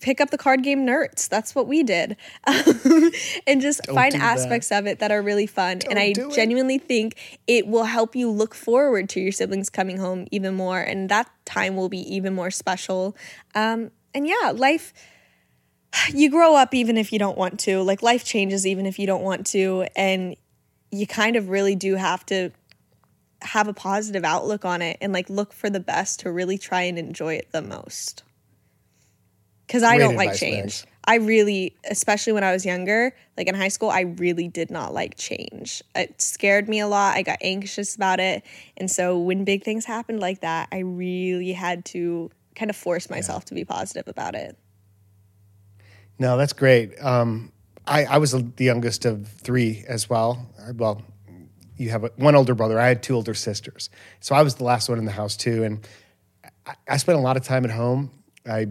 [0.00, 1.28] pick up the card game Nertz.
[1.28, 2.16] That's what we did.
[2.46, 4.38] and just find do that.
[4.38, 5.80] aspects of it that are really fun.
[5.88, 10.26] and I genuinely think it will help you look forward to your siblings coming home
[10.30, 10.80] even more.
[10.80, 13.16] And that time will be even more special.
[13.54, 14.92] Um, and yeah, life
[16.14, 17.82] you grow up even if you don't want to.
[17.82, 19.86] Like life changes even if you don't want to.
[19.96, 20.36] And
[20.90, 22.50] you kind of really do have to
[23.42, 26.82] have a positive outlook on it and like look for the best to really try
[26.82, 28.22] and enjoy it the most.
[29.68, 30.84] Cause I don't like change.
[31.08, 34.92] I really, especially when I was younger, like in high school, I really did not
[34.92, 35.82] like change.
[35.94, 37.16] It scared me a lot.
[37.16, 38.44] I got anxious about it.
[38.76, 43.08] And so when big things happened like that, I really had to kind of force
[43.08, 44.58] myself to be positive about it.
[46.18, 47.00] No, that's great.
[47.00, 47.52] Um,
[47.86, 50.50] I, I was the youngest of three as well.
[50.74, 51.02] Well,
[51.76, 52.80] you have a, one older brother.
[52.80, 55.62] I had two older sisters, so I was the last one in the house too.
[55.62, 55.86] And
[56.66, 58.10] I, I spent a lot of time at home.
[58.48, 58.68] I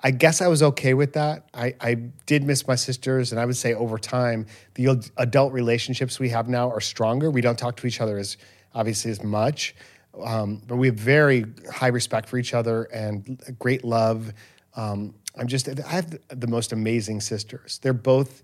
[0.00, 1.48] I guess I was okay with that.
[1.54, 1.94] I, I
[2.26, 6.48] did miss my sisters, and I would say over time, the adult relationships we have
[6.48, 7.30] now are stronger.
[7.30, 8.36] We don't talk to each other as
[8.74, 9.74] obviously as much,
[10.22, 14.32] um, but we have very high respect for each other and great love.
[14.76, 17.78] Um, I'm just I have the most amazing sisters.
[17.82, 18.42] They're both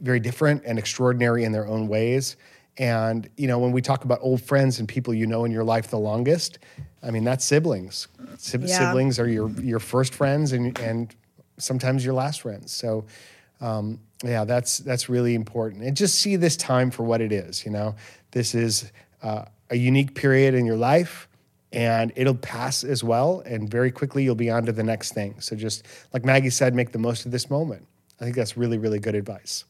[0.00, 2.36] very different and extraordinary in their own ways.
[2.78, 5.64] And you know, when we talk about old friends and people you know in your
[5.64, 6.58] life the longest,
[7.02, 8.08] I mean that's siblings.
[8.38, 8.78] Sib- Yeah.
[8.90, 11.14] Siblings are your your first friends and and
[11.58, 12.72] sometimes your last friends.
[12.72, 13.04] So
[13.60, 15.82] um, yeah, that's that's really important.
[15.84, 17.64] And just see this time for what it is.
[17.64, 17.94] You know,
[18.32, 18.90] this is
[19.22, 21.28] uh, a unique period in your life.
[21.72, 25.34] And it'll pass as well, and very quickly you'll be on to the next thing.
[25.40, 25.84] So, just
[26.14, 27.86] like Maggie said, make the most of this moment.
[28.18, 29.64] I think that's really, really good advice.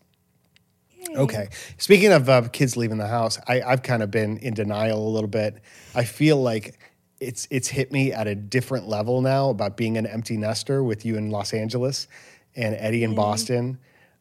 [1.15, 1.49] Okay.
[1.79, 5.11] Speaking of uh, kids leaving the house, I, I've kind of been in denial a
[5.11, 5.57] little bit.
[5.95, 6.79] I feel like
[7.21, 11.05] it's it's hit me at a different level now about being an empty nester with
[11.05, 12.09] you in Los Angeles
[12.55, 13.79] and Eddie in Boston.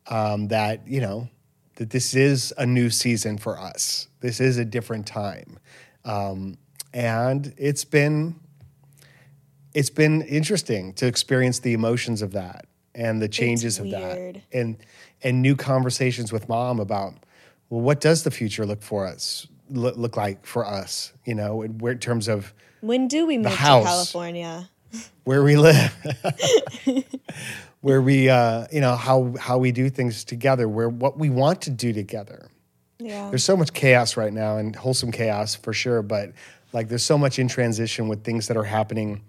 [0.07, 1.29] Um, that you know
[1.75, 4.07] that this is a new season for us.
[4.21, 5.59] This is a different time,
[6.05, 6.57] um,
[6.93, 8.39] and it's been
[9.73, 12.65] it's been interesting to experience the emotions of that
[12.95, 14.77] and the changes of that and
[15.24, 17.13] and new conversations with mom about
[17.70, 21.61] well what does the future look for us look, look like for us you know
[21.61, 23.57] in, in terms of When do we move to.
[23.57, 24.70] California?
[25.24, 25.93] where we live,
[27.82, 31.61] where we, uh, you know, how how we do things together, where what we want
[31.63, 32.49] to do together.
[32.99, 33.30] Yeah.
[33.30, 36.01] There's so much chaos right now, and wholesome chaos for sure.
[36.01, 36.32] But
[36.74, 39.22] like, there's so much in transition with things that are happening.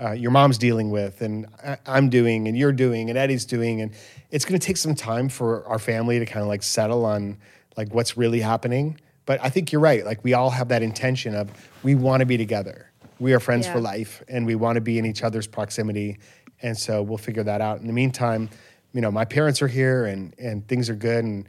[0.00, 3.82] Uh, your mom's dealing with, and I- I'm doing, and you're doing, and Eddie's doing,
[3.82, 3.92] and
[4.30, 7.36] it's going to take some time for our family to kind of like settle on
[7.76, 8.98] like what's really happening.
[9.26, 10.04] But I think you're right.
[10.04, 11.50] Like we all have that intention of
[11.82, 12.90] we want to be together.
[13.18, 16.18] We are friends for life, and we want to be in each other's proximity,
[16.62, 17.80] and so we'll figure that out.
[17.80, 18.48] In the meantime,
[18.94, 21.46] you know, my parents are here, and and things are good, and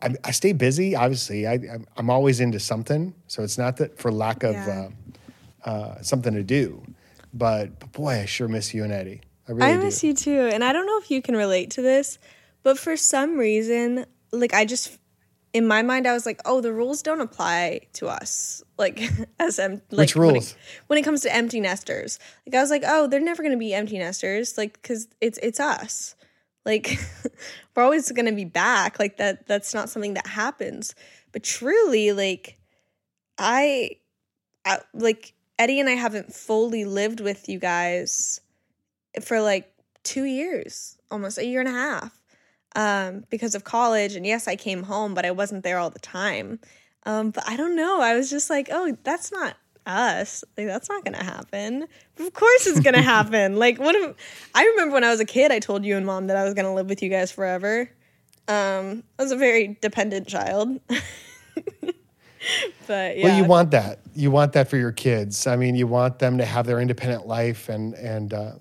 [0.00, 0.94] I, I stay busy.
[0.94, 4.88] Obviously, I, I'm, I'm always into something, so it's not that for lack of Yeah.
[5.64, 6.82] uh, uh, something to do.
[7.32, 9.20] But, but boy, I sure miss you and Eddie.
[9.48, 9.82] I really I do.
[9.82, 10.48] miss you too.
[10.52, 12.18] And I don't know if you can relate to this,
[12.62, 14.98] but for some reason, like I just
[15.52, 19.02] in my mind I was like, "Oh, the rules don't apply to us." Like
[19.40, 20.56] as em- like Which when it- rules?
[20.86, 22.18] When it, comes to empty nesters.
[22.46, 25.38] Like I was like, "Oh, they're never going to be empty nesters like cuz it's
[25.42, 26.14] it's us."
[26.64, 26.98] Like
[27.76, 28.98] we're always going to be back.
[29.00, 30.94] Like that that's not something that happens.
[31.32, 32.58] But truly like
[33.38, 33.96] I,
[34.64, 38.40] I like Eddie and I haven't fully lived with you guys
[39.22, 39.72] for like
[40.02, 42.20] two years, almost a year and a half,
[42.74, 44.16] um, because of college.
[44.16, 46.58] And yes, I came home, but I wasn't there all the time.
[47.04, 48.00] Um, but I don't know.
[48.00, 50.44] I was just like, oh, that's not us.
[50.56, 51.86] Like that's not gonna happen.
[52.18, 53.56] Of course it's gonna happen.
[53.56, 54.16] Like what if
[54.54, 56.54] I remember when I was a kid, I told you and mom that I was
[56.54, 57.90] gonna live with you guys forever.
[58.48, 60.80] Um, I was a very dependent child.
[62.86, 63.24] but yeah.
[63.24, 64.00] Well, you want that.
[64.14, 65.46] You want that for your kids.
[65.46, 68.52] I mean, you want them to have their independent life, and and uh,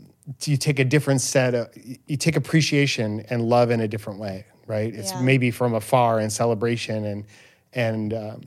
[0.43, 1.69] you take a different set of
[2.07, 4.93] you take appreciation and love in a different way, right?
[4.93, 5.21] It's Yeah.
[5.21, 7.25] maybe from afar and celebration and
[7.73, 8.41] and um,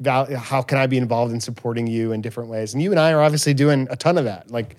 [0.00, 2.74] val- how can I be involved in supporting you in different ways?
[2.74, 4.50] And you and I are obviously doing a ton of that.
[4.50, 4.76] Like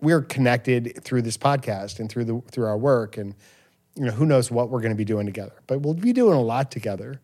[0.00, 3.34] we're connected through this podcast and through the through our work, and
[3.94, 5.54] you know who knows what we're going to be doing together.
[5.66, 7.20] But we'll be doing a lot together.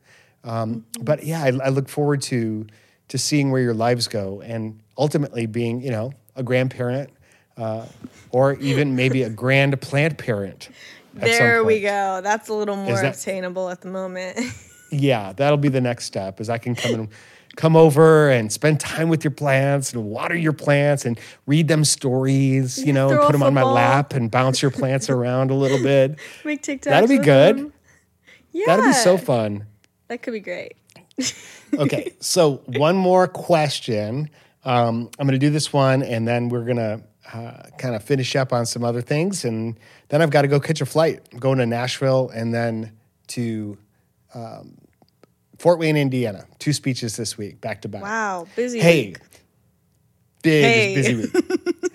[0.48, 2.66] Um, but yeah, I, I look forward to
[3.08, 7.10] to seeing where your lives go, and ultimately being, you know, a grandparent,
[7.56, 7.86] uh,
[8.30, 10.68] or even maybe a grand plant parent.
[11.14, 12.20] There we go.
[12.22, 14.38] That's a little more that- obtainable at the moment.
[14.90, 16.40] Yeah, that'll be the next step.
[16.40, 17.08] Is I can come and
[17.56, 21.84] come over and spend time with your plants and water your plants and read them
[21.84, 22.82] stories.
[22.82, 25.54] You know, and Throw put them on my lap and bounce your plants around a
[25.54, 26.18] little bit.
[26.42, 26.84] Make TikToks.
[26.84, 27.58] That'll be good.
[27.58, 27.72] them.
[28.52, 29.66] Yeah, That'll be so fun.
[30.08, 30.76] That could be great.
[31.74, 34.30] okay, so one more question.
[34.64, 37.02] Um, I'm going to do this one, and then we're going to
[37.32, 39.78] uh, kind of finish up on some other things, and
[40.08, 41.20] then I've got to go catch a flight.
[41.32, 42.92] I'm going to Nashville, and then
[43.28, 43.76] to
[44.34, 44.78] um,
[45.58, 46.46] Fort Wayne, Indiana.
[46.58, 48.02] Two speeches this week, back to back.
[48.02, 48.78] Wow, busy.
[48.78, 48.82] Week.
[48.84, 49.18] Hey, week.
[50.42, 50.94] big Hey.
[50.94, 51.30] busy week.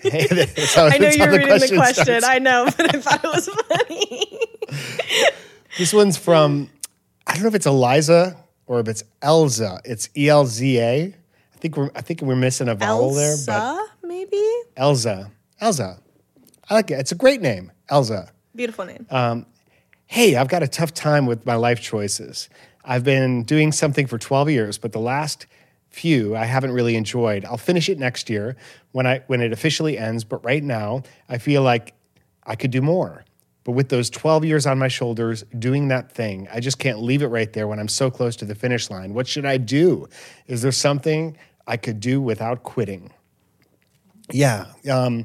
[0.00, 2.04] hey, that's how, I know you're reading the question.
[2.04, 2.26] starts.
[2.26, 4.38] I know, but I thought it was funny.
[5.76, 6.70] This one's from
[7.34, 8.36] I don't know if it's Eliza
[8.68, 9.80] or if it's Elza.
[9.84, 11.06] It's E L Z A.
[11.06, 14.36] I think we're I think we're missing a vowel there, but maybe.
[14.76, 15.32] Elza.
[15.60, 15.98] Elza.
[16.70, 17.00] I like it.
[17.00, 17.72] It's a great name.
[17.90, 18.30] Elza.
[18.54, 19.04] Beautiful name.
[19.10, 19.40] Uh,
[20.06, 22.48] Hey, I've got a tough time with my life choices.
[22.84, 25.46] I've been doing something for 12 years, but the last
[25.88, 27.44] few I haven't really enjoyed.
[27.44, 28.54] I'll finish it next year
[28.92, 31.94] when I when it officially ends, but right now I feel like
[32.46, 33.24] I could do more.
[33.64, 37.22] But with those 12 years on my shoulders doing that thing, I just can't leave
[37.22, 39.14] it right there when I'm so close to the finish line.
[39.14, 40.06] What should I do?
[40.46, 41.36] Is there something
[41.66, 43.10] I could do without quitting?
[44.30, 44.66] Yeah.
[44.90, 45.24] Um,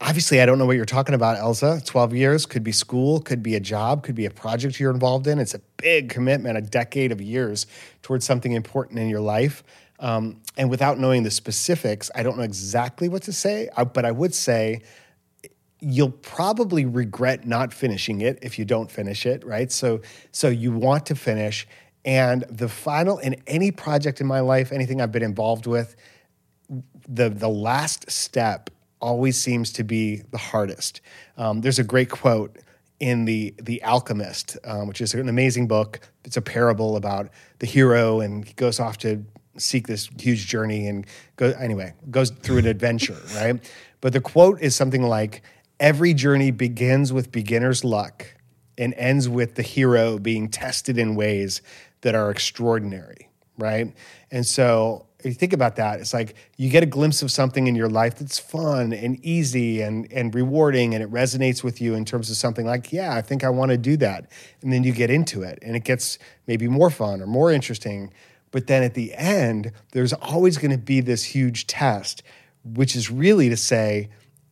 [0.00, 1.84] obviously, I don't know what you're talking about, Elza.
[1.84, 5.26] 12 years could be school, could be a job, could be a project you're involved
[5.26, 5.40] in.
[5.40, 7.66] It's a big commitment, a decade of years
[8.02, 9.64] towards something important in your life.
[10.00, 14.12] Um, and without knowing the specifics, I don't know exactly what to say, but I
[14.12, 14.82] would say
[15.80, 19.70] you'll probably regret not finishing it if you don't finish it, right?
[19.70, 20.00] So
[20.32, 21.66] so you want to finish
[22.04, 25.96] and the final in any project in my life, anything I've been involved with,
[27.08, 28.70] the the last step
[29.00, 31.00] always seems to be the hardest.
[31.36, 32.58] Um, there's a great quote
[33.00, 36.00] in the the Alchemist, um, which is an amazing book.
[36.24, 39.24] It's a parable about the hero, and he goes off to
[39.56, 41.04] seek this huge journey and
[41.36, 43.60] go anyway goes through an adventure, right?
[44.00, 45.42] But the quote is something like,
[45.80, 48.34] "Every journey begins with beginner's luck."
[48.78, 51.60] and ends with the hero being tested in ways
[52.02, 53.92] that are extraordinary, right?
[54.30, 57.66] And so if you think about that, it's like you get a glimpse of something
[57.66, 61.94] in your life that's fun and easy and, and rewarding, and it resonates with you
[61.94, 64.30] in terms of something like, yeah, I think I want to do that.
[64.62, 68.12] And then you get into it, and it gets maybe more fun or more interesting.
[68.52, 72.22] But then at the end, there's always going to be this huge test,
[72.64, 74.10] which is really to say,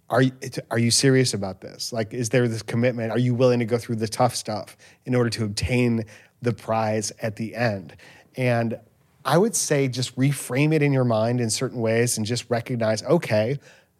[0.08, 0.32] are you,
[0.70, 1.92] are you serious about this?
[1.92, 3.10] Like, is there this commitment?
[3.10, 6.04] Are you willing to go through the tough stuff in order to obtain
[6.42, 7.96] the prize at the end?
[8.36, 8.78] And
[9.24, 13.02] I would say just reframe it in your mind in certain ways and just recognize,
[13.02, 13.58] okay,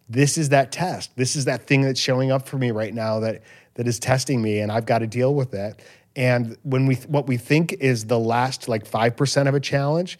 [0.09, 1.15] this is that test.
[1.17, 3.43] This is that thing that's showing up for me right now that
[3.73, 5.81] that is testing me, and I've got to deal with it.
[6.15, 10.17] And when we what we think is the last like five percent of a challenge,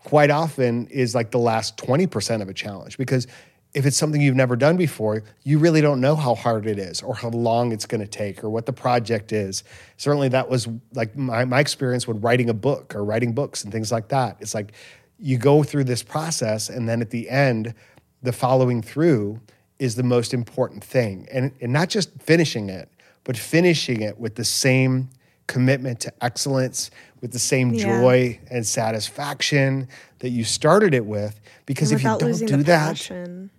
[0.00, 3.26] quite often is like the last twenty percent of a challenge because
[3.72, 7.02] if it's something you've never done before, you really don't know how hard it is
[7.02, 9.62] or how long it's going to take or what the project is.
[9.96, 13.72] Certainly, that was like my, my experience with writing a book or writing books and
[13.72, 14.36] things like that.
[14.40, 14.72] It's like
[15.18, 17.74] you go through this process, and then at the end,
[18.22, 19.40] the following through
[19.78, 21.26] is the most important thing.
[21.32, 22.88] And, and not just finishing it,
[23.24, 25.10] but finishing it with the same
[25.46, 26.90] commitment to excellence,
[27.20, 28.00] with the same Yeah.
[28.00, 29.88] joy and satisfaction
[30.20, 31.40] that you started it with.
[31.66, 33.50] Because And if you don't do that, passion.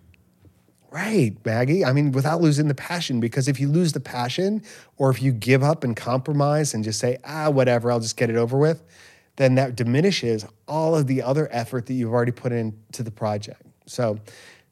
[0.92, 1.86] Right, Maggie.
[1.86, 4.62] I mean, without losing the passion, because if you lose the passion
[4.98, 8.28] or if you give up and compromise and just say, ah, whatever, I'll just get
[8.28, 8.82] it over with,
[9.36, 13.62] then that diminishes all of the other effort that you've already put into the project.
[13.86, 14.18] So,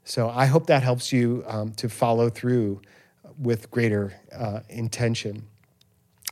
[0.04, 2.82] so I hope that helps you um, to follow through
[3.38, 5.46] with greater uh, intention.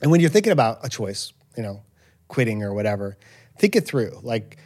[0.02, 1.82] And when you're thinking about a choice, you know,
[2.28, 3.16] quitting or whatever,
[3.56, 4.20] think it through.
[4.22, 4.58] Like,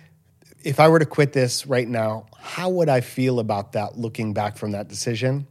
[0.65, 4.33] if I were to quit this right now, how would I feel about that looking
[4.33, 5.47] back from that decision?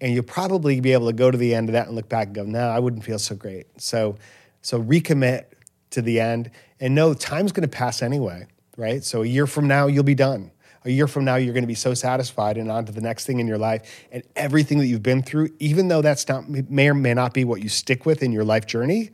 [0.00, 2.26] And you'll probably be able to go to the end of that and look back
[2.26, 3.66] and go, no, I wouldn't feel so great.
[3.80, 4.16] So,
[4.60, 5.44] so recommit
[5.90, 6.50] to the end
[6.80, 8.46] and know time's going to pass anyway,
[8.76, 9.04] right?
[9.04, 10.50] So a year from now, you'll be done.
[10.84, 13.24] A year from now, you're going to be so satisfied and on to the next
[13.24, 14.06] thing in your life.
[14.10, 17.44] And everything that you've been through, even though that's not may or may not be
[17.44, 19.10] what you stick with in your life journey,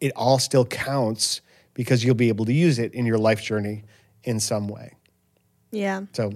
[0.00, 1.42] it all still counts
[1.74, 3.84] because you'll be able to use it in your life journey
[4.24, 4.94] in some way.
[5.70, 6.02] Yeah.
[6.12, 6.32] So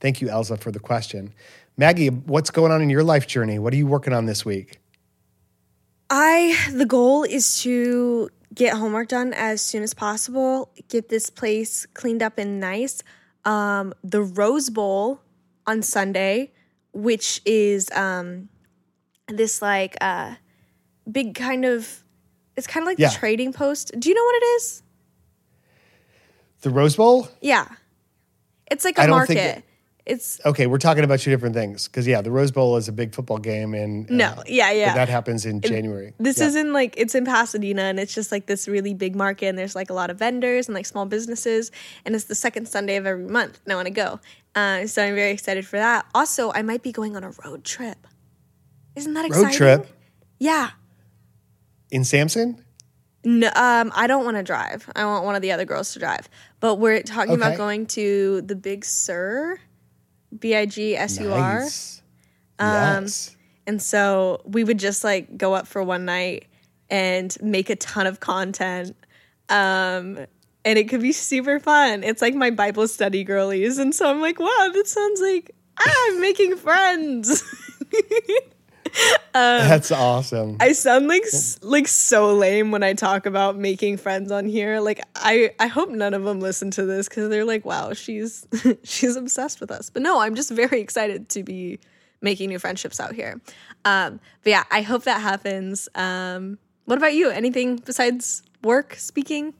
[0.00, 1.32] thank you, Elza, for the question.
[1.76, 3.58] Maggie, what's going on in your life journey?
[3.58, 4.78] What are you working on this week?
[6.10, 11.86] I the goal is to get homework done as soon as possible, get this place
[11.94, 13.02] cleaned up and nice.
[13.44, 15.20] Um, the Rose Bowl
[15.66, 16.52] on Sunday,
[16.92, 18.48] which is um,
[19.28, 20.34] this like uh,
[21.10, 22.04] big kind of
[22.56, 23.08] it's kind of like Yeah.
[23.08, 23.90] the trading post.
[23.98, 24.82] Do you know what it is?
[26.64, 27.28] The Rose Bowl?
[27.42, 27.68] Yeah.
[28.70, 29.36] It's like a market.
[29.58, 29.64] it-
[30.06, 31.88] it's Okay, we're talking about two different things.
[31.88, 33.72] Because, yeah, the Rose Bowl is a big football game.
[33.72, 34.90] And uh, No, yeah, yeah.
[34.90, 36.12] But that happens in January.
[36.18, 36.46] This Yeah.
[36.48, 39.74] isn't like it's in Pasadena and it's just like this really big market and there's
[39.74, 41.70] like a lot of vendors and like small businesses
[42.04, 44.20] and it's the second Sunday of every month and I want to go.
[44.54, 46.04] Uh, so I'm very excited for that.
[46.14, 48.06] Also, I might be going on a road trip.
[48.96, 49.46] Isn't that exciting?
[49.48, 49.86] road trip
[50.38, 50.70] Yeah.
[51.90, 52.63] in Samson?
[53.24, 54.88] No, um, I don't want to drive.
[54.94, 56.28] I want one of the other girls to drive.
[56.60, 59.58] But we're talking about going to the Big Sur,
[60.38, 61.60] B I G S U R.
[61.60, 62.02] Nice.
[62.58, 63.36] Um, yes.
[63.66, 66.46] And so we would just like go up for one night
[66.90, 68.94] and make a ton of content.
[69.48, 70.26] Um,
[70.64, 72.04] and it could be super fun.
[72.04, 73.78] It's like my Bible study girlies.
[73.78, 77.42] And so I'm like, wow, that sounds like I'm making friends.
[79.32, 80.56] That's awesome.
[80.60, 81.24] I sound like
[81.62, 84.80] like so lame when I talk about making friends on here.
[84.80, 88.46] Like I I hope none of them listen to this cuz they're like, "Wow, she's
[88.84, 91.80] she's obsessed with us." But no, I'm just very excited to be
[92.20, 93.40] making new friendships out here.
[93.84, 95.88] Um but yeah, I hope that happens.
[95.94, 97.30] Um what about you?
[97.30, 99.54] Anything besides work, speaking?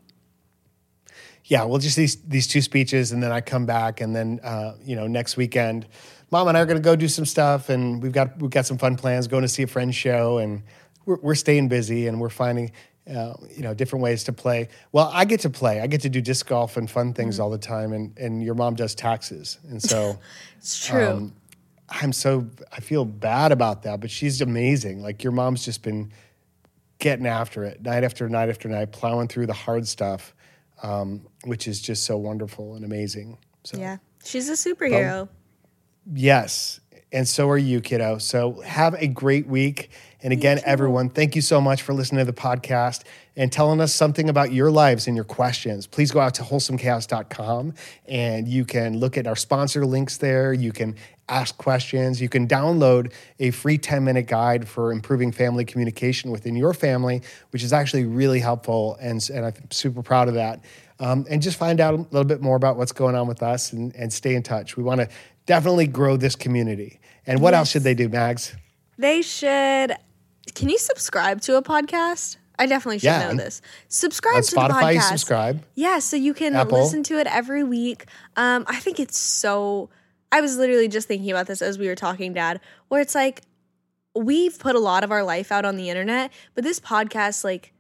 [1.45, 4.75] yeah, well, just these these two speeches, and then I come back, and then uh,
[4.83, 5.87] you know next weekend,
[6.35, 8.67] Mom and I are going to go do some stuff, and we've got we've got
[8.67, 10.65] some fun plans, going to see a friend's show, and
[11.07, 12.73] we're we're staying busy, and we're finding
[13.09, 14.69] uh, you know different ways to play.
[14.91, 17.51] Well, I get to play, I get to do disc golf and fun things all
[17.51, 20.19] the time, and and your mom does taxes, and so.
[20.57, 21.07] It's true.
[21.07, 21.35] Um,
[21.91, 25.03] I'm so I feel bad about that, but she's amazing.
[25.03, 26.11] Like your mom's just been
[26.99, 30.35] getting after it night after night after night, plowing through the hard stuff,
[30.83, 33.37] um, which is just so wonderful and amazing.
[33.63, 33.99] So yeah.
[34.25, 35.29] She's a superhero.
[36.13, 36.81] Yes,
[37.15, 38.19] and so are you, kiddo.
[38.19, 39.91] So have a great week.
[40.21, 43.05] And again, everyone, thank you so much for listening to the podcast
[43.37, 45.87] and telling us something about your lives and your questions.
[45.87, 47.75] Please go out to wholesomechaos.com
[48.07, 50.53] and you can look at our sponsor links there.
[50.53, 50.97] You can
[51.29, 52.21] ask questions.
[52.21, 57.23] You can download a free 10 minute guide for improving family communication within your family,
[57.51, 58.97] which is actually really helpful.
[59.01, 60.65] And, and I'm super proud of that.
[61.01, 63.73] Um, and just find out a little bit more about what's going on with us
[63.73, 64.77] and, and stay in touch.
[64.77, 65.09] We want to
[65.47, 67.01] definitely grow this community.
[67.27, 68.55] And what else should they do, Mags?
[68.99, 69.97] They should.
[70.55, 72.37] Can you subscribe to a podcast?
[72.59, 73.61] I definitely should Yeah, know this.
[73.89, 75.09] Subscribe On to the Spotify, you podcast.
[75.09, 75.65] subscribe.
[75.75, 76.79] Yeah, so you can Apple.
[76.81, 78.07] listen to it every week.
[78.37, 79.91] Um, I think it's so.
[80.31, 83.43] I was literally just thinking about this as we were talking, Dad, where it's like
[84.15, 87.73] we've put a lot of our life out on the internet, but this podcast, like,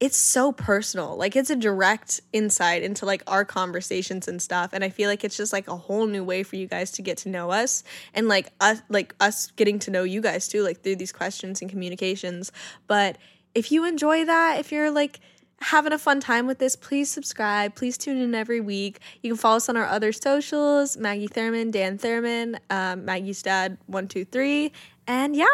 [0.00, 1.16] it's so personal.
[1.16, 4.70] Like it's a direct insight into like our conversations and stuff.
[4.72, 7.02] And I feel like it's just like a whole new way for you guys to
[7.02, 7.82] get to know us
[8.14, 11.60] and like us like us getting to know you guys too, like through these questions
[11.60, 12.52] and communications.
[12.86, 13.18] But
[13.54, 15.18] if you enjoy that, if you're like
[15.60, 17.74] having a fun time with this, please subscribe.
[17.74, 19.00] Please tune in every week.
[19.22, 23.78] You can follow us on our other socials Maggie Thurman, Dan Thurman, um, Maggie's dad,
[23.86, 24.70] one, two, three.
[25.08, 25.46] And yeah,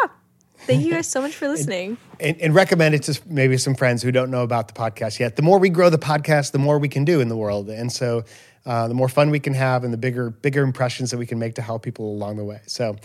[0.66, 1.96] thank you guys so much for listening.
[2.20, 5.36] and, and recommend it to maybe some friends who don't know about the podcast yet.
[5.36, 7.92] The more we grow the podcast, the more we can do in the world, and
[7.92, 8.24] so
[8.66, 11.38] uh, the more fun we can have, and the bigger bigger impressions that we can
[11.38, 12.60] make to help people along the way.
[12.66, 12.96] So,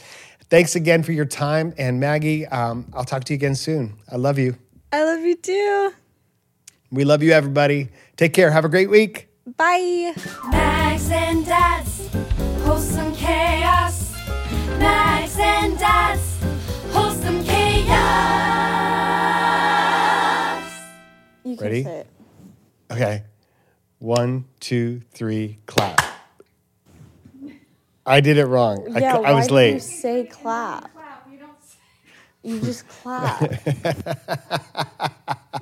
[0.49, 3.95] thanks again for your time, and Maggie, um, I'll talk to you again soon.
[4.11, 4.55] I love you.
[4.91, 5.93] I love you too.
[6.91, 7.89] We love you, everybody.
[8.17, 8.49] Take care.
[8.51, 9.27] Have a great week.
[9.57, 10.13] Bye.
[10.49, 12.07] Mags and Dad's
[12.63, 14.13] wholesome chaos.
[14.79, 16.38] Mags and Dad's
[21.59, 21.83] can Ready?
[21.83, 22.07] say it.
[22.91, 23.23] Okay.
[23.99, 26.01] One, two, three, clap.
[28.05, 28.87] I did it wrong.
[28.95, 29.81] I, Yeah, I why was do You late.
[29.81, 30.89] say clap.
[31.31, 31.51] You don't.
[32.43, 33.41] You just clap.